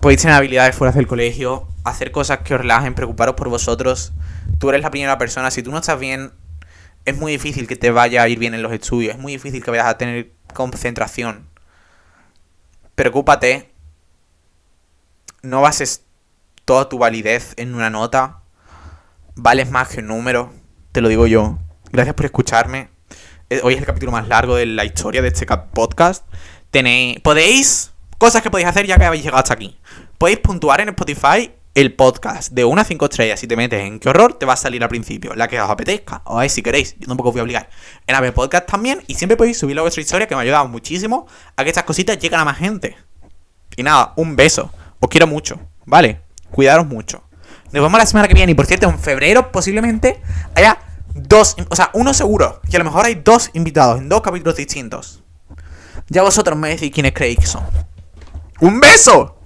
[0.00, 4.12] Podéis tener habilidades fuera del colegio, hacer cosas que os relajen, preocuparos por vosotros.
[4.60, 5.50] Tú eres la primera persona.
[5.50, 6.32] Si tú no estás bien,
[7.04, 9.16] es muy difícil que te vaya a ir bien en los estudios.
[9.16, 11.48] Es muy difícil que vayas a tener concentración.
[12.94, 13.72] Preocúpate.
[15.42, 16.04] No bases
[16.64, 18.42] toda tu validez en una nota.
[19.34, 20.52] Vales más que un número.
[20.92, 21.58] Te lo digo yo.
[21.90, 22.90] Gracias por escucharme.
[23.48, 26.26] Eh, Hoy es el capítulo más largo de la historia de este podcast.
[26.70, 27.18] Tenéis.
[27.20, 27.92] Podéis.
[28.18, 29.80] Cosas que podéis hacer ya que habéis llegado hasta aquí.
[30.18, 33.40] Podéis puntuar en Spotify el podcast de 1 a 5 estrellas.
[33.40, 35.34] Si te metes en qué horror, te va a salir al principio.
[35.34, 36.20] La que os apetezca.
[36.26, 36.94] O ahí si queréis.
[36.98, 37.70] Yo tampoco os voy a obligar.
[38.06, 39.02] En Apple Podcast también.
[39.06, 41.26] Y siempre podéis subirlo a vuestra historia que me ha ayudado muchísimo
[41.56, 42.98] a que estas cositas lleguen a más gente.
[43.78, 44.70] Y nada, un beso.
[45.00, 45.58] Os quiero mucho.
[45.86, 46.20] ¿Vale?
[46.50, 47.24] Cuidaros mucho.
[47.72, 48.52] Nos vemos la semana que viene.
[48.52, 50.20] Y por cierto, en febrero posiblemente
[50.54, 50.78] haya
[51.14, 51.56] dos.
[51.70, 52.60] O sea, uno seguro.
[52.70, 55.22] Que a lo mejor hay dos invitados en dos capítulos distintos.
[56.08, 57.64] Ya vosotros me decís quiénes creéis que son.
[58.60, 59.38] ¡Un beso!